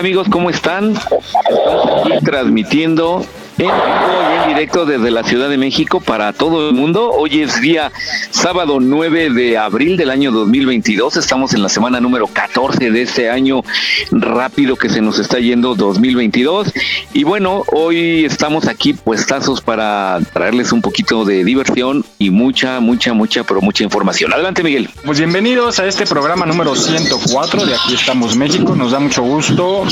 [0.00, 0.94] amigos, ¿cómo están?
[0.94, 3.22] Estamos aquí transmitiendo
[3.60, 4.10] en
[4.42, 7.10] en directo desde la Ciudad de México para todo el mundo.
[7.10, 7.92] Hoy es día
[8.30, 11.16] sábado 9 de abril del año 2022.
[11.16, 13.62] Estamos en la semana número 14 de este año
[14.10, 16.72] rápido que se nos está yendo 2022.
[17.12, 23.12] Y bueno, hoy estamos aquí puestazos para traerles un poquito de diversión y mucha, mucha,
[23.12, 24.32] mucha, pero mucha información.
[24.32, 24.88] Adelante, Miguel.
[25.04, 28.74] Pues bienvenidos a este programa número 104 de Aquí estamos México.
[28.74, 29.84] Nos da mucho gusto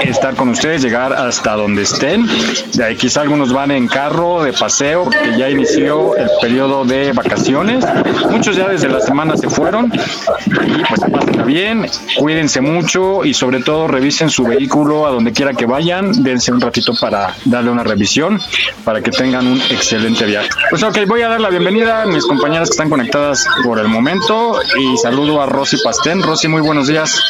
[0.00, 2.26] estar con ustedes, llegar hasta donde estén.
[2.74, 7.84] De aquí algunos van en carro de paseo, porque ya inició el periodo de vacaciones.
[8.30, 9.92] Muchos ya desde la semana se fueron.
[9.94, 11.86] Y pues pasen bien,
[12.18, 16.22] cuídense mucho y sobre todo revisen su vehículo a donde quiera que vayan.
[16.22, 18.40] Dense un ratito para darle una revisión
[18.84, 20.48] para que tengan un excelente viaje.
[20.68, 23.88] Pues ok, voy a dar la bienvenida a mis compañeras que están conectadas por el
[23.88, 26.22] momento y saludo a Rosy Pastén.
[26.22, 27.20] Rosy, muy buenos días.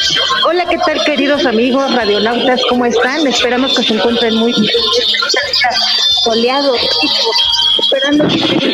[0.47, 2.61] Hola, ¿qué tal queridos amigos radionautas?
[2.69, 3.25] ¿Cómo están?
[3.25, 4.71] Esperamos que se encuentren muy bien
[6.23, 6.73] soleado,
[7.79, 8.73] esperando que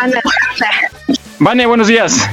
[0.00, 0.22] a la
[1.38, 2.28] Vane, buenos días.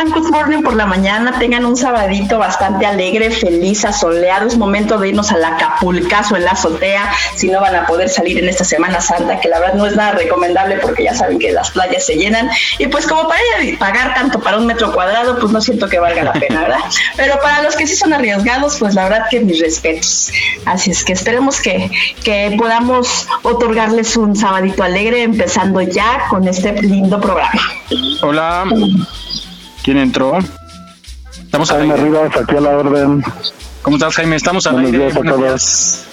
[0.00, 0.22] Están?
[0.22, 1.38] Good morning por la mañana.
[1.38, 4.46] Tengan un sabadito bastante alegre, feliz, asoleado.
[4.46, 7.12] Es momento de irnos a la Capulcazo en la azotea.
[7.36, 9.96] Si no van a poder salir en esta Semana Santa, que la verdad no es
[9.96, 12.50] nada recomendable porque ya saben que las playas se llenan.
[12.78, 13.40] Y pues como para
[13.78, 16.80] pagar tanto para un metro cuadrado, pues no siento que valga la pena, ¿verdad?
[17.16, 20.32] Pero para los que sí son arriesgados, pues la verdad que mis respetos.
[20.64, 21.90] Así es que esperemos que,
[22.24, 27.60] que podamos otorgarles un sabadito alegre, empezando ya con este lindo programa.
[28.22, 28.64] Hola.
[29.82, 30.38] ¿Quién entró?
[31.32, 33.22] Estamos Jaime Rivas, aquí a la orden.
[33.82, 34.36] ¿Cómo estás, Jaime?
[34.36, 36.04] Estamos a buenos Días a todos.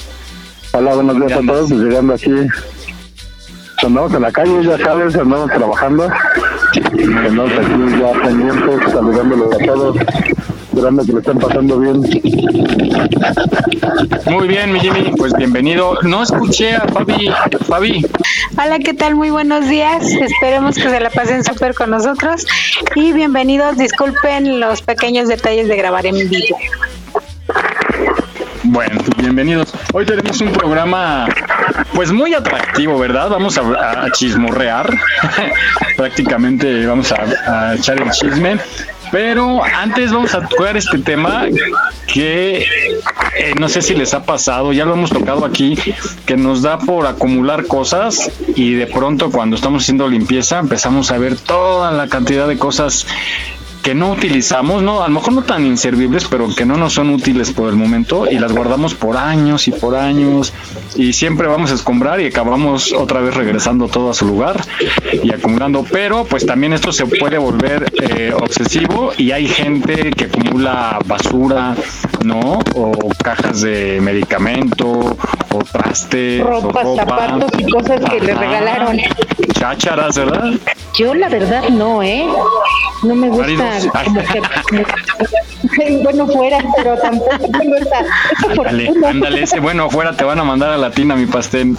[0.72, 1.70] Hola, buenos días a todos.
[1.70, 2.32] Pues llegando aquí.
[3.84, 6.10] Andamos en la calle, ya sabes, andamos trabajando.
[6.74, 9.98] Andamos aquí ya pendientes, saludándolos a todos
[10.78, 12.02] esperando que lo estén pasando bien.
[14.30, 16.00] Muy bien, mi Jimmy, pues bienvenido.
[16.04, 17.32] No escuché a Fabi.
[17.68, 18.06] Fabi.
[18.64, 19.16] Hola, ¿qué tal?
[19.16, 20.04] Muy buenos días.
[20.06, 22.46] Esperemos que se la pasen súper con nosotros.
[22.96, 23.78] Y bienvenidos.
[23.78, 26.58] Disculpen los pequeños detalles de grabar en vivo.
[28.66, 29.74] Bueno, bienvenidos.
[29.94, 31.28] Hoy tenemos un programa
[31.96, 33.30] pues muy atractivo, ¿verdad?
[33.30, 34.94] Vamos a, chismorrear.
[35.98, 38.60] Prácticamente vamos a, a echar el chisme.
[39.12, 41.46] Pero antes vamos a tocar este tema
[42.08, 42.66] que
[43.38, 45.78] eh, no sé si les ha pasado, ya lo hemos tocado aquí,
[46.26, 51.18] que nos da por acumular cosas y de pronto cuando estamos haciendo limpieza empezamos a
[51.18, 53.06] ver toda la cantidad de cosas
[53.88, 57.10] que no utilizamos, no, a lo mejor no tan inservibles, pero que no nos son
[57.10, 60.54] útiles por el momento y las guardamos por años y por años
[60.98, 64.62] y siempre vamos a escombrar y acabamos otra vez regresando todo a su lugar
[65.24, 70.26] y acumulando, pero pues también esto se puede volver eh, obsesivo y hay gente que
[70.26, 71.74] acumula basura,
[72.24, 72.60] ¿no?
[72.76, 72.92] O
[73.24, 75.18] cajas de medicamento,
[75.52, 78.98] o trastes, ropa, zapatos y cosas que le regalaron.
[79.54, 80.52] Chácharas, ¿verdad?
[80.98, 82.26] Yo la verdad no, ¿eh?
[83.04, 84.42] no me gusta como que
[86.04, 88.06] bueno fuera, pero tampoco tengo esa,
[88.50, 91.68] ándale, ándale, ese bueno fuera te van a mandar a Latina mi pastel.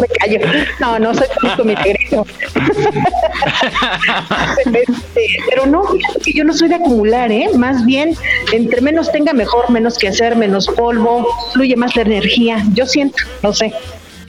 [0.00, 0.38] me callo.
[0.80, 2.26] No, no soy justo mi negrito.
[4.66, 5.82] Este, pero no,
[6.22, 7.48] que yo no soy de acumular, ¿eh?
[7.56, 8.16] Más bien,
[8.56, 12.64] entre menos tenga mejor, menos que hacer, menos polvo, fluye más la energía.
[12.72, 13.72] Yo siento, no sé.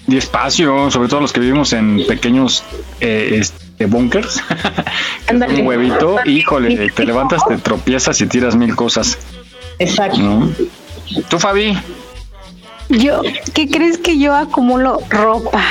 [0.08, 2.64] Y espacio, sobre todo los que vivimos en pequeños
[3.02, 4.42] eh, este, bunkers.
[5.32, 9.18] un huevito, híjole, te levantas, te tropiezas y tiras mil cosas.
[9.80, 10.50] Exacto.
[11.30, 11.78] ¿Tú, Fabi?
[12.90, 13.22] Yo,
[13.54, 15.62] ¿qué crees que yo acumulo ropa?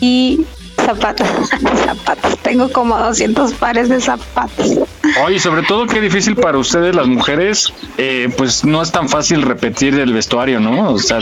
[0.00, 0.44] Y
[0.76, 1.26] zapatos,
[1.84, 2.38] zapatos.
[2.38, 4.78] Tengo como 200 pares de zapatos.
[5.24, 9.42] Oye, sobre todo qué difícil para ustedes las mujeres, eh, pues no es tan fácil
[9.42, 10.90] repetir el vestuario, ¿no?
[10.92, 11.18] O sea,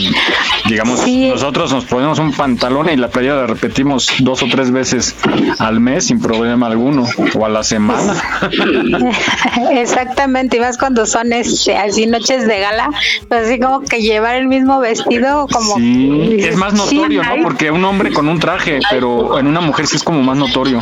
[0.68, 5.14] digamos, nosotros nos ponemos un pantalón y la playera la repetimos dos o tres veces
[5.58, 8.22] al mes sin problema alguno, o a la semana.
[9.72, 12.90] Exactamente, y más cuando son este, así noches de gala,
[13.28, 15.76] pues así como que llevar el mismo vestido como...
[15.76, 17.42] Sí, es más notorio, ¿no?
[17.42, 20.80] Porque un hombre con un traje, pero en una mujer sí es como más notorio.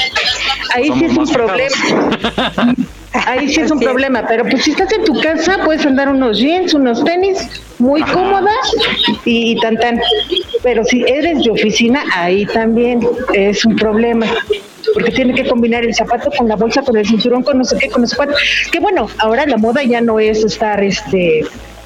[0.74, 1.76] Ahí sí es un problema.
[3.26, 6.38] Ahí sí es un problema, pero pues si estás en tu casa puedes andar unos
[6.38, 8.54] jeans, unos tenis muy cómodas
[9.24, 10.00] y, tan tan.
[10.62, 13.00] Pero si eres de oficina, ahí también
[13.34, 14.26] es un problema
[14.94, 17.76] porque tiene que combinar el zapato con la bolsa, con el cinturón, con no sé
[17.78, 18.36] qué, con los zapatos.
[18.70, 21.44] Que bueno, ahora la moda ya no es estar este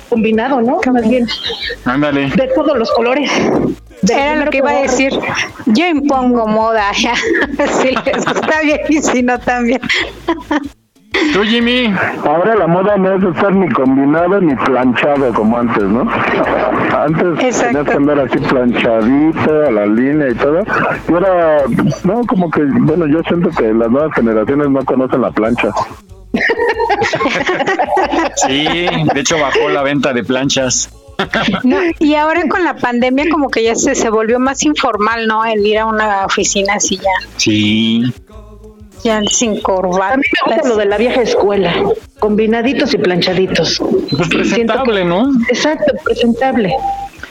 [0.08, 0.78] combinado, ¿no?
[0.92, 1.26] Más bien
[1.84, 2.30] Ándale.
[2.30, 3.30] de todos los colores.
[4.08, 5.12] Era lo que iba a decir.
[5.66, 7.14] Yo impongo moda, ya.
[7.82, 9.80] si les gusta bien y si no también.
[11.32, 11.94] ¿Tú, Jimmy?
[12.24, 16.08] Ahora la moda no es estar ni combinado ni planchado como antes, ¿no?
[16.96, 20.62] Antes tenías que andar así planchadito, a la línea y todo.
[21.08, 21.62] Y ahora,
[22.02, 25.68] no, como que, bueno, yo siento que las nuevas generaciones no conocen la plancha.
[28.36, 30.90] Sí, de hecho bajó la venta de planchas.
[31.98, 35.44] Y ahora con la pandemia como que ya se, se volvió más informal, ¿no?
[35.44, 37.28] El ir a una oficina así ya.
[37.36, 38.02] Sí.
[39.04, 40.14] Ya sin corbata.
[40.14, 41.74] A mí me gusta lo de la vieja escuela,
[42.20, 43.82] combinaditos y planchaditos.
[44.10, 45.30] Pues presentable, ¿no?
[45.48, 46.74] Exacto, presentable.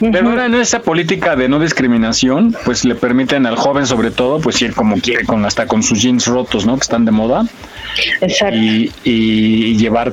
[0.00, 4.40] Pero ahora en esa política de no discriminación, pues le permiten al joven sobre todo,
[4.40, 6.74] pues ir como quiere, con hasta con sus jeans rotos, ¿no?
[6.74, 7.44] Que están de moda.
[8.20, 8.56] Exacto.
[8.56, 10.12] Y, y llevar,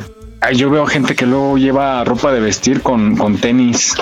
[0.54, 3.96] yo veo gente que luego lleva ropa de vestir con, con tenis.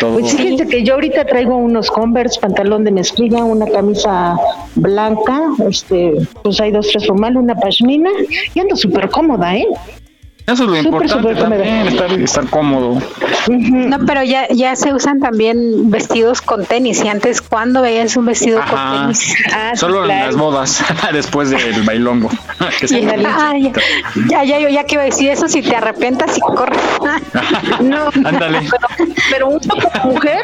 [0.00, 4.36] Pues fíjense que yo ahorita traigo unos Converse, pantalón de mezclilla, una camisa
[4.74, 8.10] blanca, este, pues hay dos, tres formales, una pashmina,
[8.54, 9.66] y ando súper cómoda, ¿eh?
[10.48, 13.02] Eso es lo importante también, estar, estar, cómodo.
[13.48, 17.04] No, pero ya, ya se usan también vestidos con tenis.
[17.04, 19.34] Y antes, ¿cuándo veías un vestido con tenis?
[19.52, 22.30] Ah, Solo en las bodas, después del bailongo.
[22.60, 23.52] ah,
[24.30, 26.80] ya, ya, yo ya que iba a decir eso, si te arrepentas y corres.
[27.80, 28.60] no, Ándale.
[28.60, 30.40] Pero, pero un poco mujer,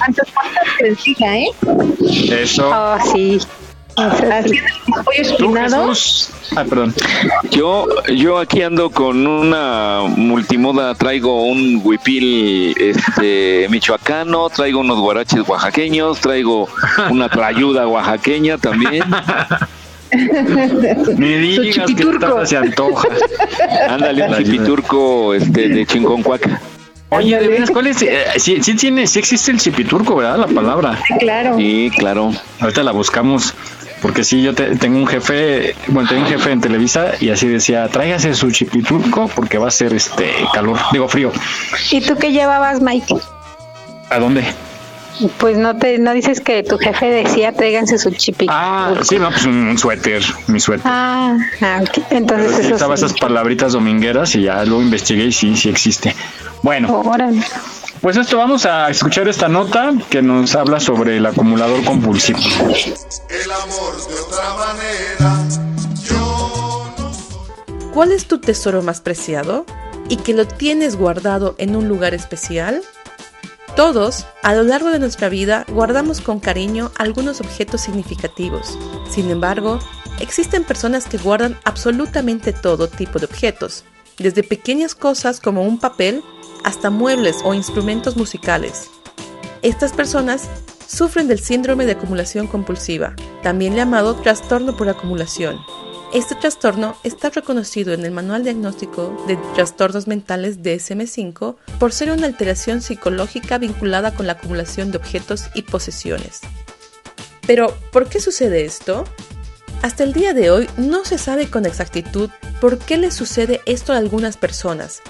[0.00, 1.46] antes cuántas siga, ¿eh?
[2.30, 2.70] Eso.
[2.72, 3.40] Oh, sí.
[6.56, 6.94] Ah, perdón.
[7.50, 15.48] Yo, yo aquí ando con una multimoda, traigo un huipil este, michoacano, traigo unos guaraches
[15.48, 16.68] oaxaqueños, traigo
[17.10, 19.04] una trayuda oaxaqueña también.
[21.16, 23.08] Ni digas que se antoja.
[23.88, 26.60] Ándale, un chipiturco este, de Chinconcuaca.
[27.16, 28.02] Oye, de veras, ¿cuál es?
[28.02, 30.38] Eh, sí, sí, tiene, sí existe el chipiturco, ¿verdad?
[30.38, 30.98] La palabra.
[31.06, 31.56] Sí, claro.
[31.56, 32.32] Sí, claro.
[32.60, 33.54] Ahorita la buscamos.
[34.02, 37.88] Porque sí, yo tengo un jefe, bueno, tengo un jefe en Televisa y así decía,
[37.88, 41.32] tráigase su chipiturco porque va a ser este calor, digo frío.
[41.90, 43.16] ¿Y tú qué llevabas, Mike?
[44.10, 44.44] ¿A dónde?
[45.38, 48.54] Pues no te no dices que tu jefe decía tráiganse su chipiturco.
[48.56, 50.86] Ah, sí, no, pues un, suéter, mi suéter.
[50.86, 51.80] Ah, ah
[52.10, 56.14] entonces eso estaba esas palabritas domingueras y ya luego investigué y sí, sí existe.
[56.62, 57.02] Bueno.
[58.00, 62.38] Pues esto vamos a escuchar esta nota que nos habla sobre el acumulador compulsivo.
[62.38, 65.44] El amor de otra manera.
[67.94, 69.64] ¿Cuál es tu tesoro más preciado?
[70.08, 72.82] ¿Y que lo tienes guardado en un lugar especial?
[73.76, 78.78] Todos, a lo largo de nuestra vida, guardamos con cariño algunos objetos significativos.
[79.10, 79.80] Sin embargo,
[80.20, 83.84] existen personas que guardan absolutamente todo tipo de objetos,
[84.16, 86.22] desde pequeñas cosas como un papel
[86.62, 88.90] hasta muebles o instrumentos musicales.
[89.62, 90.48] Estas personas
[90.86, 95.58] sufren del síndrome de acumulación compulsiva, también llamado trastorno por acumulación.
[96.14, 102.28] Este trastorno está reconocido en el Manual Diagnóstico de Trastornos Mentales DSM-5 por ser una
[102.28, 106.42] alteración psicológica vinculada con la acumulación de objetos y posesiones.
[107.48, 109.02] Pero, ¿por qué sucede esto?
[109.82, 112.30] Hasta el día de hoy no se sabe con exactitud
[112.60, 115.02] por qué le sucede esto a algunas personas,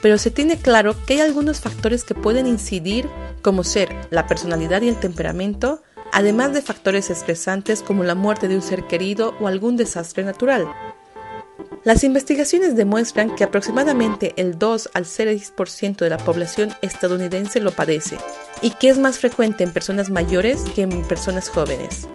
[0.00, 3.08] pero se tiene claro que hay algunos factores que pueden incidir,
[3.42, 8.56] como ser la personalidad y el temperamento, además de factores estresantes como la muerte de
[8.56, 10.68] un ser querido o algún desastre natural.
[11.84, 18.18] Las investigaciones demuestran que aproximadamente el 2 al 6% de la población estadounidense lo padece
[18.60, 22.06] y que es más frecuente en personas mayores que en personas jóvenes.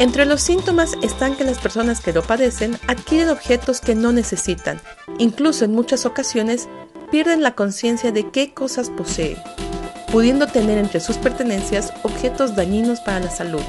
[0.00, 4.80] Entre los síntomas están que las personas que lo padecen adquieren objetos que no necesitan,
[5.18, 6.68] incluso en muchas ocasiones
[7.12, 9.36] pierden la conciencia de qué cosas posee,
[10.14, 13.64] pudiendo tener entre sus pertenencias objetos dañinos para la salud.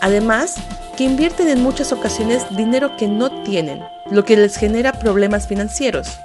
[0.00, 0.56] Además,
[0.96, 6.18] que invierten en muchas ocasiones dinero que no tienen, lo que les genera problemas financieros.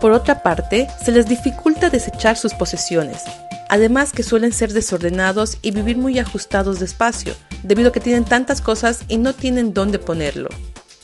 [0.00, 3.22] Por otra parte, se les dificulta desechar sus posesiones,
[3.68, 8.24] además que suelen ser desordenados y vivir muy ajustados de espacio, debido a que tienen
[8.24, 10.48] tantas cosas y no tienen dónde ponerlo,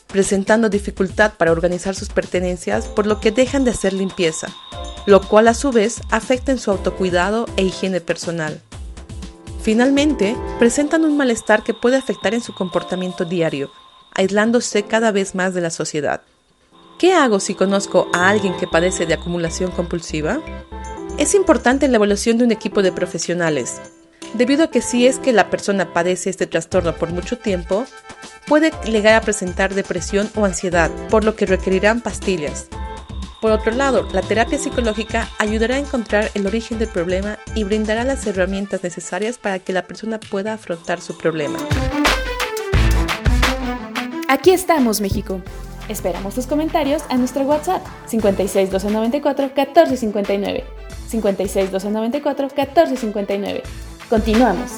[0.09, 4.49] presentando dificultad para organizar sus pertenencias por lo que dejan de hacer limpieza,
[5.07, 8.61] lo cual a su vez afecta en su autocuidado e higiene personal.
[9.63, 13.71] Finalmente, presentan un malestar que puede afectar en su comportamiento diario,
[14.15, 16.23] aislándose cada vez más de la sociedad.
[16.99, 20.41] ¿Qué hago si conozco a alguien que padece de acumulación compulsiva?
[21.19, 23.81] Es importante la evaluación de un equipo de profesionales,
[24.35, 27.85] debido a que si es que la persona padece este trastorno por mucho tiempo,
[28.47, 32.69] puede llegar a presentar depresión o ansiedad, por lo que requerirán pastillas.
[33.41, 38.03] Por otro lado, la terapia psicológica ayudará a encontrar el origen del problema y brindará
[38.03, 41.59] las herramientas necesarias para que la persona pueda afrontar su problema.
[44.29, 45.41] Aquí estamos, México.
[45.89, 50.65] Esperamos tus comentarios a nuestro WhatsApp 56 294 1459.
[51.09, 53.63] 56 294 1459.
[54.09, 54.71] Continuamos.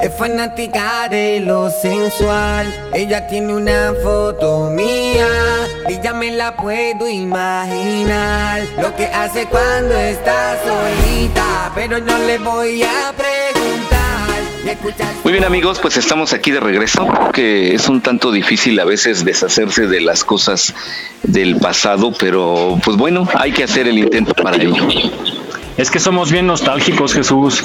[0.00, 2.72] Es fanática de lo sensual.
[2.94, 5.26] Ella tiene una foto mía
[5.88, 8.62] y ya me la puedo imaginar.
[8.80, 13.55] Lo que hace cuando está solita, pero no le voy a preguntar.
[15.22, 19.24] Muy bien amigos, pues estamos aquí de regreso, que es un tanto difícil a veces
[19.24, 20.74] deshacerse de las cosas
[21.22, 24.88] del pasado, pero pues bueno, hay que hacer el intento para ello.
[25.76, 27.62] Es que somos bien nostálgicos, Jesús.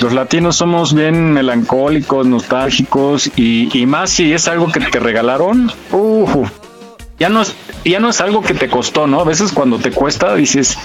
[0.00, 5.70] Los latinos somos bien melancólicos, nostálgicos y, más si es algo que te regalaron.
[5.92, 6.46] Uh,
[7.22, 9.20] ya no es ya no es algo que te costó, ¿no?
[9.20, 10.76] A veces cuando te cuesta dices,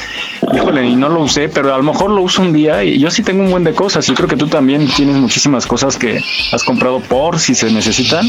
[0.54, 3.10] híjole, y no lo usé, pero a lo mejor lo uso un día y yo
[3.10, 6.22] sí tengo un buen de cosas y creo que tú también tienes muchísimas cosas que
[6.52, 8.28] has comprado por si se necesitan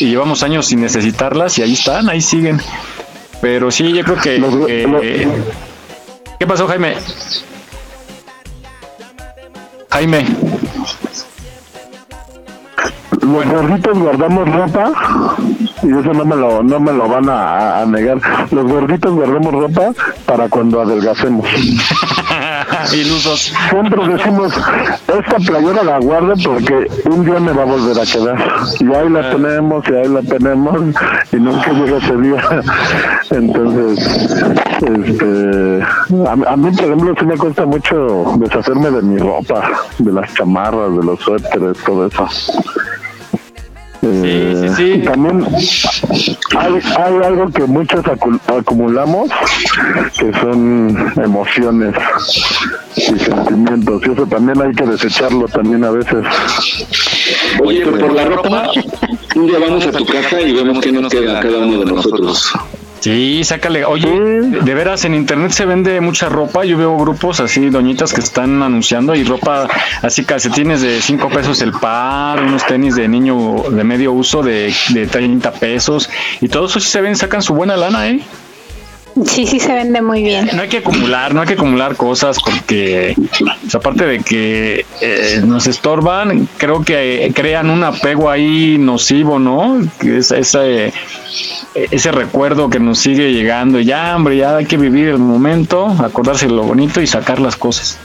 [0.00, 2.60] y llevamos años sin necesitarlas y ahí están, ahí siguen.
[3.40, 5.28] Pero sí, yo creo que...
[6.38, 6.94] ¿Qué pasó, Jaime?
[9.90, 10.26] Jaime.
[13.20, 15.36] Los gorditos guardamos ropa
[15.86, 18.18] y eso no me lo, no me lo van a, negar.
[18.50, 19.92] Los gorditos guardamos ropa
[20.24, 21.46] para cuando adelgacemos.
[22.92, 23.52] Ilusos.
[23.70, 24.52] Siempre decimos,
[25.06, 28.36] esta playera la guardo porque un día me va a volver a quedar.
[28.80, 29.30] Y ahí la ah.
[29.30, 30.76] tenemos, y ahí la tenemos,
[31.32, 32.62] y nunca llega ese día.
[33.30, 34.44] Entonces,
[34.82, 35.82] este,
[36.26, 40.34] a, a, mí, por ejemplo, sí me cuesta mucho deshacerme de mi ropa, de las
[40.34, 42.28] chamarras, de los suéteres, todo eso.
[44.12, 45.44] Sí, sí, eh, También
[46.58, 48.04] hay, algo que muchos
[48.46, 49.30] acumulamos,
[50.18, 51.94] que son emociones
[52.96, 54.02] y sentimientos.
[54.06, 56.24] Y eso también hay que desecharlo también a veces.
[57.64, 58.70] Oye, pues por la ropa,
[59.34, 62.52] un día vamos a tu casa y vemos qué nos queda cada uno de nosotros.
[63.00, 63.84] Sí, sácale.
[63.84, 66.64] Oye, de veras, en internet se vende mucha ropa.
[66.64, 69.68] Yo veo grupos así, doñitas que están anunciando y ropa
[70.02, 74.74] así, calcetines de 5 pesos el par, unos tenis de niño de medio uso de,
[74.90, 76.10] de 30 pesos.
[76.40, 78.20] Y todo eso sí se ven, sacan su buena lana, ¿eh?
[79.24, 80.50] Sí, sí se vende muy bien.
[80.52, 83.16] No hay que acumular, no hay que acumular cosas porque,
[83.72, 89.80] aparte de que eh, nos estorban, creo que crean un apego ahí nocivo, ¿no?
[90.02, 90.92] Es, ese,
[92.12, 93.80] recuerdo que nos sigue llegando.
[93.80, 97.56] Ya, hombre, ya hay que vivir el momento, acordarse de lo bonito y sacar las
[97.56, 97.98] cosas.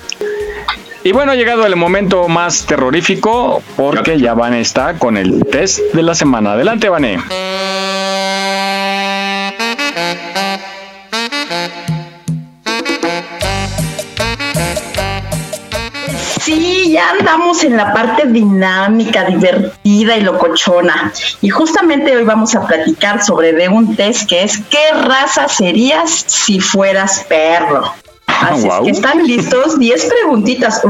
[1.03, 5.79] Y bueno, ha llegado el momento más terrorífico porque ya Van está con el test
[5.93, 6.53] de la semana.
[6.53, 7.17] Adelante, Vané.
[17.21, 21.13] Andamos en la parte dinámica, divertida y locochona.
[21.41, 26.25] Y justamente hoy vamos a platicar sobre de un test que es ¿qué raza serías
[26.27, 27.93] si fueras perro?
[28.25, 30.81] Así es que están listos 10 preguntitas.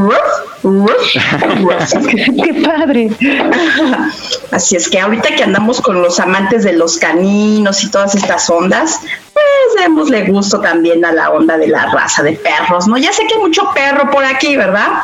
[2.43, 3.09] Qué padre.
[4.51, 8.49] Así es que ahorita que andamos con los amantes de los caninos y todas estas
[8.49, 9.01] ondas,
[9.33, 12.97] pues démosle gusto también a la onda de la raza de perros, ¿no?
[12.97, 15.01] Ya sé que hay mucho perro por aquí, ¿verdad?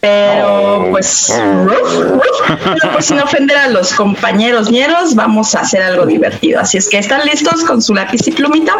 [0.00, 1.32] Pero pues,
[1.66, 6.60] pero pues sin ofender a los compañeros ñeros, vamos a hacer algo divertido.
[6.60, 8.74] Así es que están listos con su lápiz y plumita.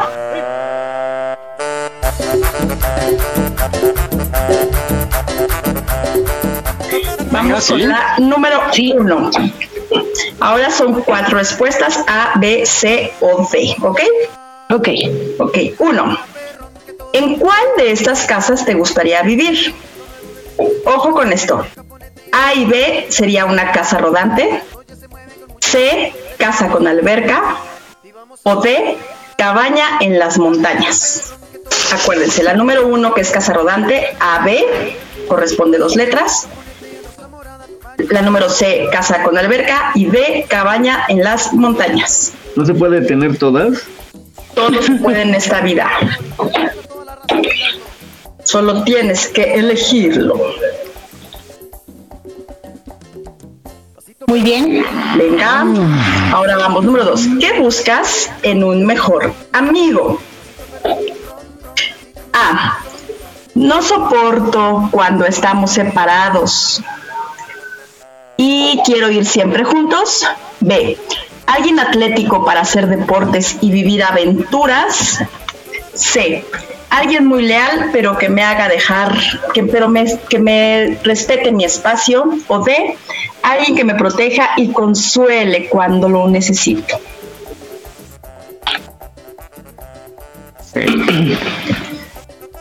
[7.30, 8.61] Vamos con la número
[8.94, 9.30] uno.
[10.40, 14.00] Ahora son cuatro respuestas A, B, C o D, ¿ok?
[14.70, 14.88] Ok.
[15.38, 16.18] Ok, uno.
[17.12, 19.75] ¿En cuál de estas casas te gustaría vivir?
[20.58, 21.64] Ojo con esto.
[22.32, 24.62] A y B sería una casa rodante.
[25.60, 27.56] C, casa con alberca.
[28.42, 28.96] O D,
[29.36, 31.34] cabaña en las montañas.
[31.92, 34.96] Acuérdense, la número uno que es casa rodante, A, B,
[35.28, 36.48] corresponde dos letras.
[38.10, 39.92] La número C, casa con alberca.
[39.94, 42.32] Y D, cabaña en las montañas.
[42.54, 43.82] ¿No se puede tener todas?
[44.54, 45.90] Todo se puede en esta vida.
[48.46, 50.40] Solo tienes que elegirlo.
[54.28, 54.84] Muy bien.
[55.18, 55.66] Venga.
[56.32, 57.22] Ahora vamos, número dos.
[57.40, 60.20] ¿Qué buscas en un mejor amigo?
[62.32, 62.78] A.
[63.56, 66.80] No soporto cuando estamos separados
[68.36, 70.24] y quiero ir siempre juntos.
[70.60, 70.96] B.
[71.46, 75.18] Alguien atlético para hacer deportes y vivir aventuras.
[75.94, 76.44] C.
[76.90, 79.16] Alguien muy leal, pero que me haga dejar,
[79.52, 82.24] que, pero me, que me respete mi espacio.
[82.48, 82.96] O D.
[83.42, 86.98] Alguien que me proteja y consuele cuando lo necesito.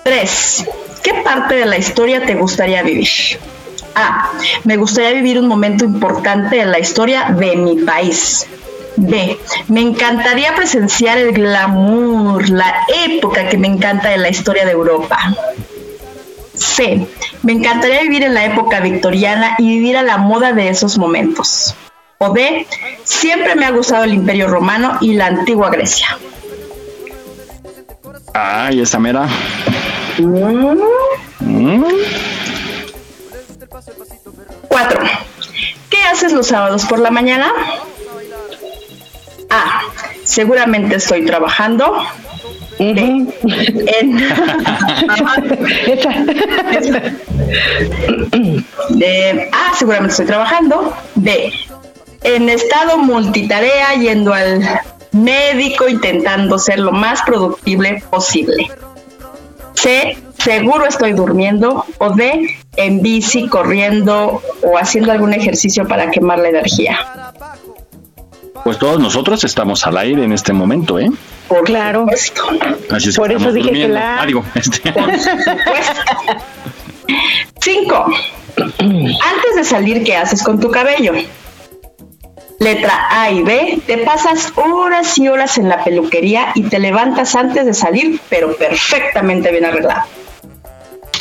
[0.03, 0.65] Tres.
[1.03, 3.09] ¿Qué parte de la historia te gustaría vivir?
[3.95, 4.31] A.
[4.63, 8.47] Me gustaría vivir un momento importante en la historia de mi país.
[8.97, 9.37] B.
[9.67, 15.35] Me encantaría presenciar el glamour, la época que me encanta de la historia de Europa.
[16.53, 17.05] C.
[17.43, 21.75] Me encantaría vivir en la época victoriana y vivir a la moda de esos momentos.
[22.17, 22.65] O D.
[23.03, 26.17] Siempre me ha gustado el Imperio Romano y la antigua Grecia.
[28.33, 29.27] Ay, esa mera.
[30.17, 30.77] Mm.
[34.67, 35.01] Cuatro.
[35.89, 37.51] ¿Qué haces los sábados por la mañana?
[39.49, 39.81] A.
[40.23, 41.93] Seguramente estoy trabajando.
[42.77, 43.25] B.
[43.99, 44.17] En...
[48.89, 49.73] De- A.
[49.75, 50.93] Seguramente estoy trabajando.
[51.15, 51.51] B.
[52.23, 54.61] En estado multitarea yendo al
[55.11, 58.69] médico intentando ser lo más productible posible.
[59.75, 60.17] C.
[60.39, 61.85] Seguro estoy durmiendo.
[61.99, 62.47] O D.
[62.77, 66.99] En bici, corriendo o haciendo algún ejercicio para quemar la energía.
[68.65, 71.11] Pues todos nosotros estamos al aire en este momento, ¿eh?
[71.47, 72.07] Por claro.
[72.89, 73.93] Así es Por que eso dije que durmiendo.
[73.93, 74.91] la- Ah, digo, este.
[77.61, 78.05] Cinco.
[78.57, 81.13] Antes de salir, ¿qué haces con tu cabello?
[82.57, 87.35] Letra A y B, te pasas horas y horas en la peluquería y te levantas
[87.35, 90.01] antes de salir, pero perfectamente bien arreglado.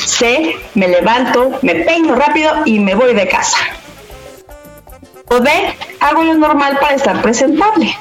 [0.06, 3.58] C, me levanto, me peino rápido y me voy de casa.
[5.28, 5.50] O D,
[6.00, 7.96] hago lo normal para estar presentable.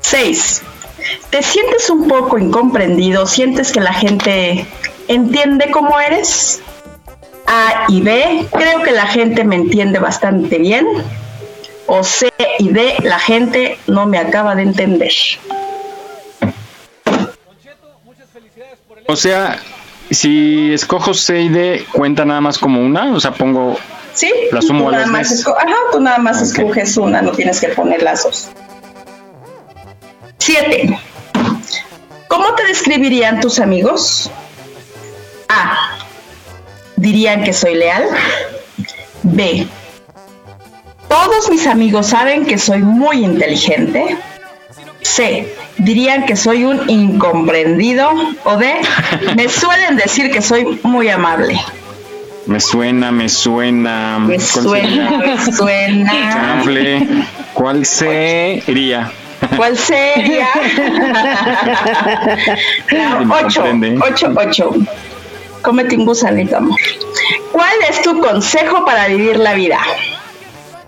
[0.00, 0.62] Seis,
[1.30, 3.26] ¿te sientes un poco incomprendido?
[3.26, 4.66] ¿Sientes que la gente
[5.08, 6.62] entiende cómo eres?
[7.46, 10.86] A y B, creo que la gente me entiende bastante bien.
[11.86, 15.12] O C y D, la gente no me acaba de entender.
[19.08, 19.60] O sea,
[20.10, 23.12] si escojo C y D, ¿cuenta nada más como una?
[23.14, 23.76] O sea, pongo...
[24.14, 24.30] ¿Sí?
[24.50, 27.68] La sumo Tú nada más esco- Ajá, tú nada más escoges una, no tienes que
[27.68, 28.48] poner las dos.
[30.38, 30.98] Siete.
[32.28, 34.30] ¿Cómo te describirían tus amigos?
[35.48, 35.98] A.
[36.96, 38.04] Dirían que soy leal.
[39.22, 39.66] B.
[41.08, 44.16] Todos mis amigos saben que soy muy inteligente.
[45.06, 45.54] C.
[45.78, 48.10] Dirían que soy un incomprendido.
[48.44, 48.74] O D.
[49.36, 51.58] Me suelen decir que soy muy amable.
[52.46, 54.18] Me suena, me suena.
[54.18, 56.12] Me ¿Cuál suena, me suena.
[56.32, 57.06] Chanfle.
[57.54, 59.10] ¿Cuál sería?
[59.56, 60.48] ¿Cuál sería?
[63.44, 63.64] Ocho,
[64.00, 64.70] ocho, ocho.
[65.62, 66.78] Cómete un gusanito, amor.
[67.52, 69.78] ¿Cuál es tu consejo para vivir la vida?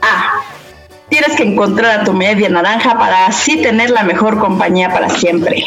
[0.01, 0.58] A.
[1.09, 5.65] Tienes que encontrar a tu media naranja para así tener la mejor compañía para siempre.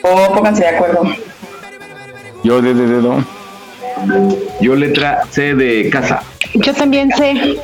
[0.04, 1.02] O pónganse de acuerdo.
[2.44, 3.24] Yo D de dedo.
[4.62, 6.22] Yo letra C de casa.
[6.54, 7.58] Yo también sé.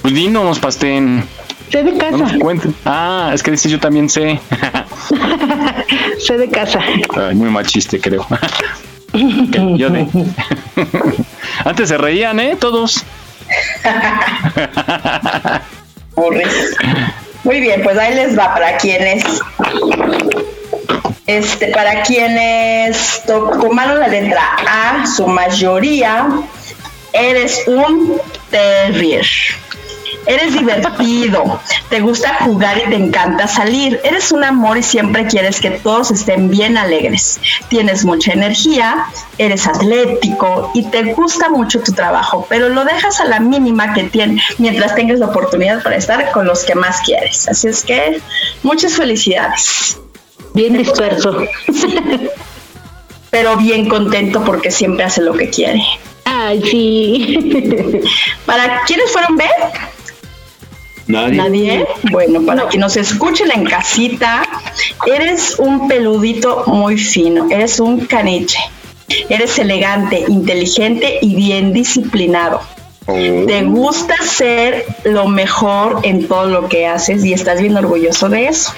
[0.00, 1.24] Pues dinos, Pastén.
[1.70, 2.16] Sé de No casa.
[2.16, 2.74] nos cuenten.
[2.86, 4.40] Ah, es que dice yo también sé.
[6.18, 6.80] sé de casa.
[7.16, 8.22] Ay, muy machiste, creo.
[8.22, 10.06] Ok, yo D.
[11.64, 12.56] Antes se reían, ¿eh?
[12.58, 13.04] Todos.
[16.14, 16.76] Burris.
[17.44, 19.24] Muy bien, pues ahí les va para quienes.
[21.26, 26.28] Este, para quienes tomaron la letra A, su mayoría,
[27.12, 28.20] eres un
[28.50, 29.26] terrier.
[30.26, 34.00] Eres divertido, te gusta jugar y te encanta salir.
[34.04, 37.40] Eres un amor y siempre quieres que todos estén bien alegres.
[37.68, 39.06] Tienes mucha energía,
[39.38, 44.04] eres atlético y te gusta mucho tu trabajo, pero lo dejas a la mínima que
[44.04, 47.48] tienes mientras tengas la oportunidad para estar con los que más quieres.
[47.48, 48.20] Así es que
[48.62, 49.98] muchas felicidades.
[50.54, 51.44] Bien disperso.
[53.30, 55.82] pero bien contento porque siempre hace lo que quiere.
[56.24, 58.00] Ay, sí.
[58.46, 59.44] ¿Para quiénes fueron B?
[61.10, 61.36] Nadie.
[61.36, 61.86] Nadie.
[62.10, 64.42] Bueno, para que nos escuchen en casita,
[65.06, 68.58] eres un peludito muy fino, eres un caniche.
[69.28, 72.60] Eres elegante, inteligente y bien disciplinado.
[73.06, 78.46] Te gusta ser lo mejor en todo lo que haces y estás bien orgulloso de
[78.46, 78.72] eso.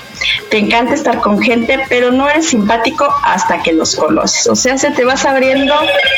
[0.51, 4.47] Te encanta estar con gente, pero no eres simpático hasta que los conoces.
[4.47, 5.75] O sea, se te vas abriendo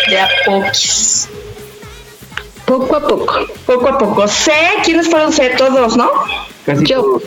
[0.09, 1.29] de a poquis.
[2.65, 3.35] Poco a poco.
[3.67, 4.29] Poco a poco.
[4.29, 4.53] Sé
[4.85, 6.11] quiénes fueron C, todos, ¿no?
[6.65, 7.03] Casi Yo.
[7.03, 7.23] todos.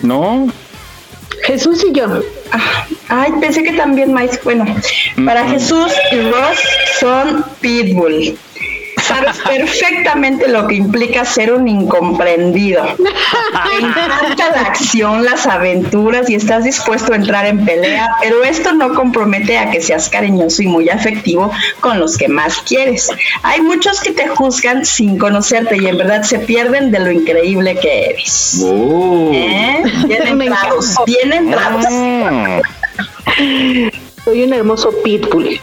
[0.00, 0.48] ¿No?
[1.44, 2.06] Jesús y yo.
[2.50, 4.40] Ah, Ay, pensé que también Mike.
[4.42, 4.64] Bueno,
[5.24, 6.58] para Jesús y Ross
[6.98, 8.36] son Pitbull.
[9.02, 12.84] Sabes perfectamente lo que implica ser un incomprendido.
[12.96, 18.72] Te encanta la acción, las aventuras y estás dispuesto a entrar en pelea, pero esto
[18.72, 23.08] no compromete a que seas cariñoso y muy afectivo con los que más quieres.
[23.42, 27.76] Hay muchos que te juzgan sin conocerte y en verdad se pierden de lo increíble
[27.76, 28.60] que eres.
[28.64, 29.30] Oh.
[29.32, 29.82] ¿Eh?
[30.06, 31.84] Bien entrados, bien entrados.
[34.24, 35.60] Soy un hermoso pitbull.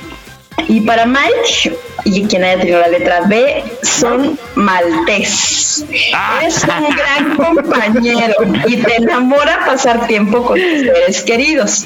[0.68, 5.86] Y para Mike, y quien haya tenido la letra B, son maltés.
[6.46, 8.34] Es un gran compañero
[8.68, 11.86] y te enamora pasar tiempo con tus seres queridos.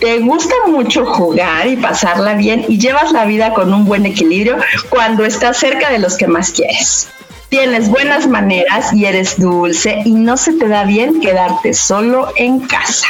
[0.00, 4.56] Te gusta mucho jugar y pasarla bien y llevas la vida con un buen equilibrio
[4.88, 7.08] cuando estás cerca de los que más quieres.
[7.48, 12.60] Tienes buenas maneras y eres dulce y no se te da bien quedarte solo en
[12.60, 13.06] casa.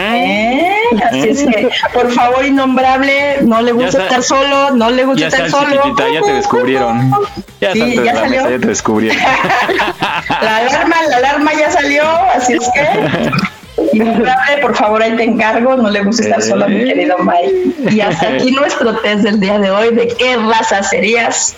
[0.00, 0.76] ¿Eh?
[1.08, 5.26] Así es que, por favor, innombrable, no le gusta estar solo, no le gusta Ya
[5.28, 5.70] estar solo.
[5.82, 7.10] chiquitita, ya te descubrieron.
[7.60, 8.30] Ya Sí, ya de la salió.
[8.42, 9.18] mesa, ya te descubrieron.
[10.42, 12.02] La alarma, la alarma ya salió,
[12.34, 13.30] así es que.
[13.96, 17.94] Innombrable, por favor, ahí te encargo, no le gusta estar solo, mi querido Mike.
[17.94, 21.54] Y hasta aquí nuestro test del día de hoy de qué raza serías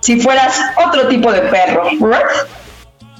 [0.00, 1.82] si fueras otro tipo de perro.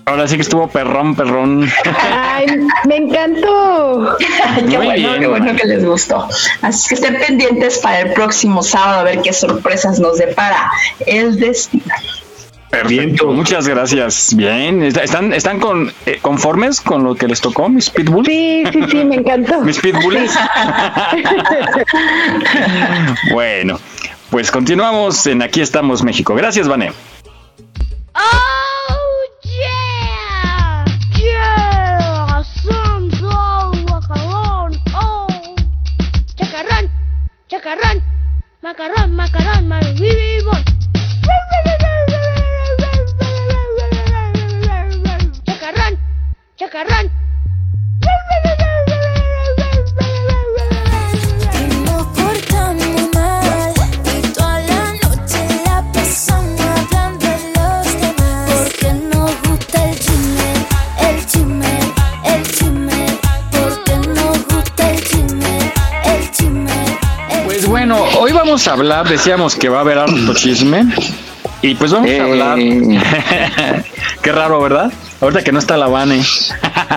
[0.09, 1.71] Ahora sí que estuvo perrón, perrón.
[2.01, 2.47] Ay,
[2.87, 4.17] me encantó.
[4.19, 6.27] qué bueno, qué bueno que les gustó.
[6.63, 10.71] Así que estén pendientes para el próximo sábado a ver qué sorpresas nos depara
[11.07, 11.95] el destino.
[12.71, 14.35] Perfecto, muchas gracias.
[14.35, 18.29] Bien, ¿están, están con, eh, conformes con lo que les tocó, mis pitbulls?
[18.29, 19.61] Sí, sí, sí, me encantó.
[19.65, 20.33] Mis pitbulls.
[23.33, 23.79] bueno,
[24.31, 26.35] pues continuamos en Aquí estamos México.
[26.35, 26.93] Gracias, Vané.
[37.69, 38.03] Macarrón,
[38.63, 40.65] macarrón, macarrón, macarrón.
[45.45, 45.99] Chacarrón,
[46.57, 47.18] chacarrón.
[68.59, 70.85] Vamos a hablar, decíamos que va a haber harto chisme.
[71.63, 72.21] Y pues vamos a eh.
[72.21, 72.59] hablar.
[74.23, 74.93] Qué raro, ¿verdad?
[75.21, 76.25] Ahorita que no está la Vane.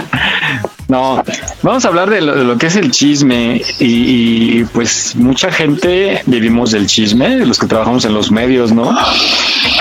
[0.87, 1.21] no,
[1.61, 3.61] vamos a hablar de lo, que es el chisme.
[3.79, 8.95] Y, pues mucha gente vivimos del chisme, los que trabajamos en los medios, ¿no?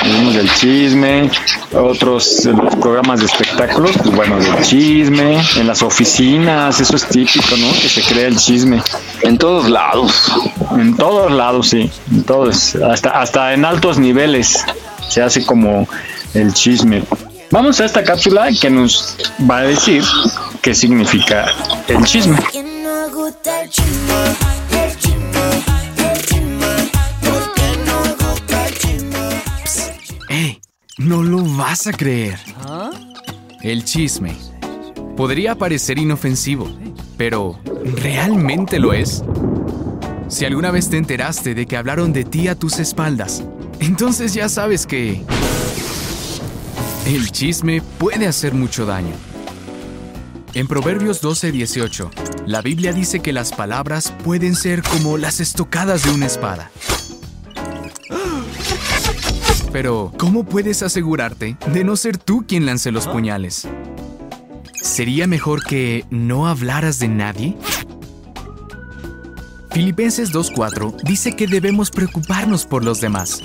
[0.03, 1.31] Vivimos del chisme,
[1.73, 7.57] otros los programas de espectáculos, pues bueno, del chisme, en las oficinas, eso es típico,
[7.57, 7.73] ¿no?
[7.73, 8.83] Que se crea el chisme.
[9.23, 10.33] En todos lados.
[10.73, 11.91] En todos lados, sí.
[12.11, 14.65] En todos, hasta, hasta en altos niveles
[15.09, 15.89] se hace como
[16.35, 17.03] el chisme.
[17.53, 19.17] Vamos a esta cápsula que nos
[19.51, 20.05] va a decir
[20.63, 21.47] qué significa
[21.89, 22.39] el chisme.
[30.29, 30.61] ¡Ey!
[30.99, 32.39] No lo vas a creer.
[33.63, 34.37] El chisme
[35.17, 36.71] podría parecer inofensivo,
[37.17, 37.59] pero
[37.97, 39.25] ¿realmente lo es?
[40.29, 43.43] Si alguna vez te enteraste de que hablaron de ti a tus espaldas,
[43.81, 45.25] entonces ya sabes que
[47.15, 49.15] el chisme puede hacer mucho daño.
[50.55, 52.11] En Proverbios 12:18,
[52.47, 56.71] la Biblia dice que las palabras pueden ser como las estocadas de una espada.
[59.73, 63.69] Pero, ¿cómo puedes asegurarte de no ser tú quien lance los puñales?
[64.75, 67.57] ¿Sería mejor que no hablaras de nadie?
[69.71, 73.43] Filipenses 2.4 dice que debemos preocuparnos por los demás.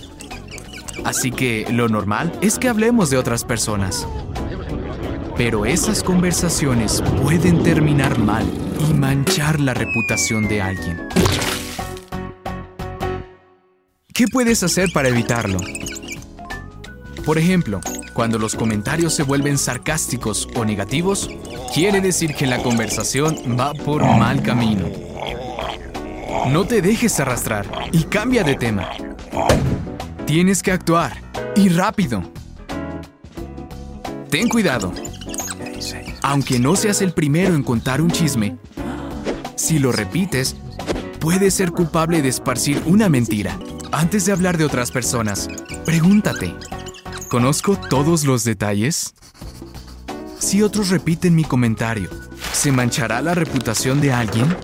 [1.05, 4.07] Así que lo normal es que hablemos de otras personas.
[5.37, 8.43] Pero esas conversaciones pueden terminar mal
[8.89, 11.07] y manchar la reputación de alguien.
[14.11, 15.59] ¿Qué puedes hacer para evitarlo?
[17.23, 17.81] Por ejemplo,
[18.13, 21.29] cuando los comentarios se vuelven sarcásticos o negativos,
[21.73, 24.87] quiere decir que la conversación va por mal camino.
[26.49, 28.89] No te dejes arrastrar y cambia de tema.
[30.25, 31.21] Tienes que actuar
[31.55, 32.23] y rápido.
[34.31, 34.91] Ten cuidado.
[36.23, 38.57] Aunque no seas el primero en contar un chisme,
[39.55, 40.55] si lo repites,
[41.19, 43.59] puedes ser culpable de esparcir una mentira.
[43.91, 45.47] Antes de hablar de otras personas,
[45.85, 46.55] pregúntate,
[47.29, 49.13] ¿conozco todos los detalles?
[50.39, 52.09] Si otros repiten mi comentario,
[52.51, 54.57] ¿se manchará la reputación de alguien?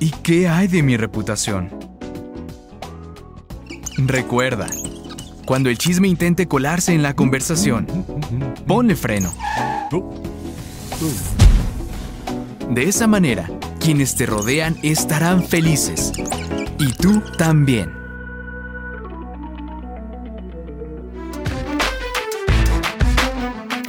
[0.00, 1.83] ¿Y qué hay de mi reputación?
[3.96, 4.66] Recuerda,
[5.46, 7.86] cuando el chisme intente colarse en la conversación,
[8.66, 9.32] ponle freno.
[12.70, 16.10] De esa manera, quienes te rodean estarán felices.
[16.80, 17.92] Y tú también.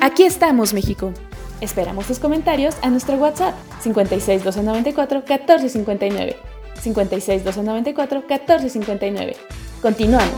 [0.01, 1.13] Aquí estamos, México.
[1.61, 6.37] Esperamos tus comentarios a nuestro WhatsApp 56 294 1459.
[6.79, 9.64] 56 294 1459.
[9.85, 10.33] Continuamos.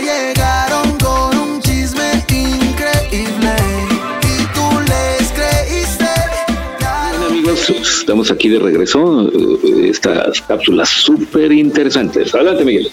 [0.00, 3.52] llegaron con un chisme increíble
[4.22, 6.06] y tú les creíste.
[6.80, 9.28] Bueno amigos, estamos aquí de regreso.
[9.28, 12.34] Eh, estas cápsulas súper interesantes.
[12.34, 12.90] Adelante Miguel.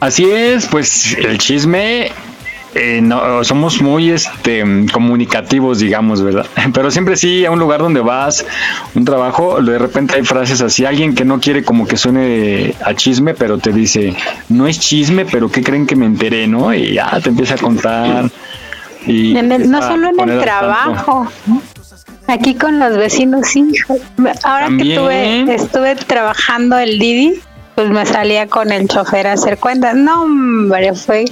[0.00, 2.10] Así es, pues el chisme
[2.78, 6.46] eh, no, somos muy este, comunicativos, digamos, ¿verdad?
[6.74, 8.44] Pero siempre sí, a un lugar donde vas,
[8.94, 12.94] un trabajo, de repente hay frases así, alguien que no quiere como que suene a
[12.94, 14.14] chisme, pero te dice,
[14.48, 16.74] no es chisme, pero ¿qué creen que me enteré, no?
[16.74, 18.30] Y ya te empieza a contar.
[19.06, 21.28] Y no solo en el trabajo.
[22.26, 23.72] Aquí con los vecinos, sí.
[24.42, 27.40] Ahora que estuve, estuve trabajando el Didi,
[27.76, 29.94] pues me salía con el chofer a hacer cuentas.
[29.94, 31.26] No, hombre, fue.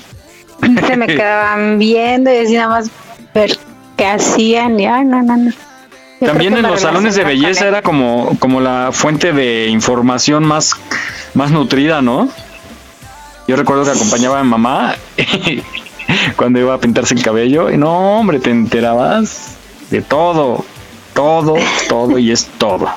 [0.86, 2.90] Se me quedaban viendo y así nada más
[3.34, 3.58] ver
[3.96, 5.50] qué hacían y ay, no, no, no.
[6.20, 10.74] Yo También en los salones de belleza era como, como la fuente de información más,
[11.34, 12.28] más nutrida, ¿no?
[13.46, 14.94] Yo recuerdo que acompañaba a mi mamá
[16.36, 19.56] cuando iba a pintarse el cabello y no, hombre, te enterabas
[19.90, 20.64] de todo,
[21.12, 21.56] todo,
[21.88, 22.88] todo y es todo.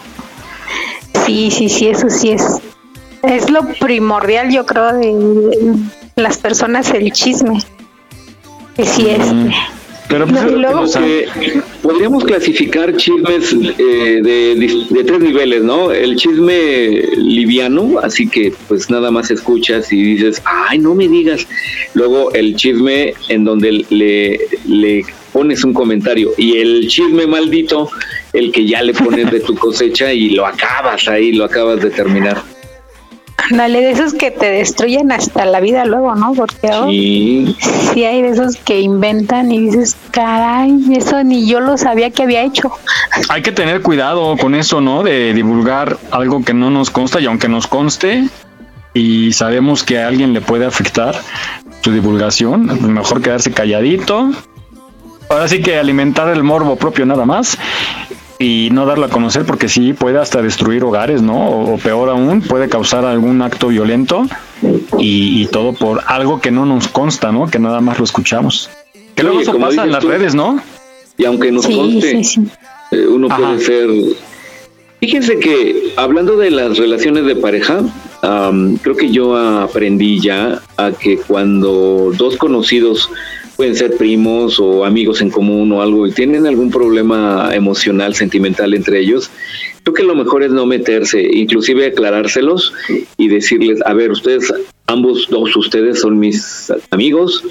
[1.26, 2.44] Sí, sí, sí, eso sí es.
[3.24, 5.10] Es lo primordial, yo creo, de
[6.18, 7.60] las personas, el chisme.
[8.76, 9.22] Que sí es.
[10.10, 11.28] Pero pues, Pero y luego- que
[11.82, 15.92] podríamos clasificar chismes eh, de, de tres niveles, ¿no?
[15.92, 21.46] El chisme liviano, así que pues nada más escuchas y dices, ay, no me digas.
[21.94, 27.90] Luego el chisme en donde le, le pones un comentario y el chisme maldito,
[28.32, 31.90] el que ya le pones de tu cosecha y lo acabas ahí, lo acabas de
[31.90, 32.42] terminar.
[33.50, 36.34] Dale, de esos que te destruyen hasta la vida luego, ¿no?
[36.34, 37.56] Porque oh, Sí.
[37.94, 42.24] sí hay de esos que inventan y dices, caray, eso ni yo lo sabía que
[42.24, 42.72] había hecho.
[43.30, 45.02] Hay que tener cuidado con eso, ¿no?
[45.04, 48.28] De divulgar algo que no nos consta y aunque nos conste
[48.94, 51.16] y sabemos que a alguien le puede afectar
[51.82, 54.30] su divulgación, mejor quedarse calladito.
[55.30, 57.58] Ahora sí que alimentar el morbo propio nada más
[58.40, 61.50] y no darlo a conocer porque sí puede hasta destruir hogares, ¿no?
[61.50, 64.28] O, o peor aún, puede causar algún acto violento
[65.00, 67.48] y, y todo por algo que no nos consta, ¿no?
[67.48, 68.70] Que nada más lo escuchamos.
[69.16, 70.62] Que luego eso pasa en las tú, redes, ¿no?
[71.18, 72.42] Y aunque nos Sí, conste, sí, sí.
[72.92, 73.90] eh, uno puede ser...
[75.00, 77.82] Fíjense que hablando de las relaciones de pareja,
[78.82, 83.08] creo que yo aprendí ya a que cuando dos conocidos
[83.58, 88.74] pueden ser primos o amigos en común o algo y tienen algún problema emocional, sentimental
[88.76, 89.32] entre ellos,
[89.84, 92.74] creo que lo mejor es no meterse, inclusive aclarárselos
[93.18, 94.54] y decirles, a ver, ustedes,
[94.86, 97.44] ambos dos ustedes son mis amigos,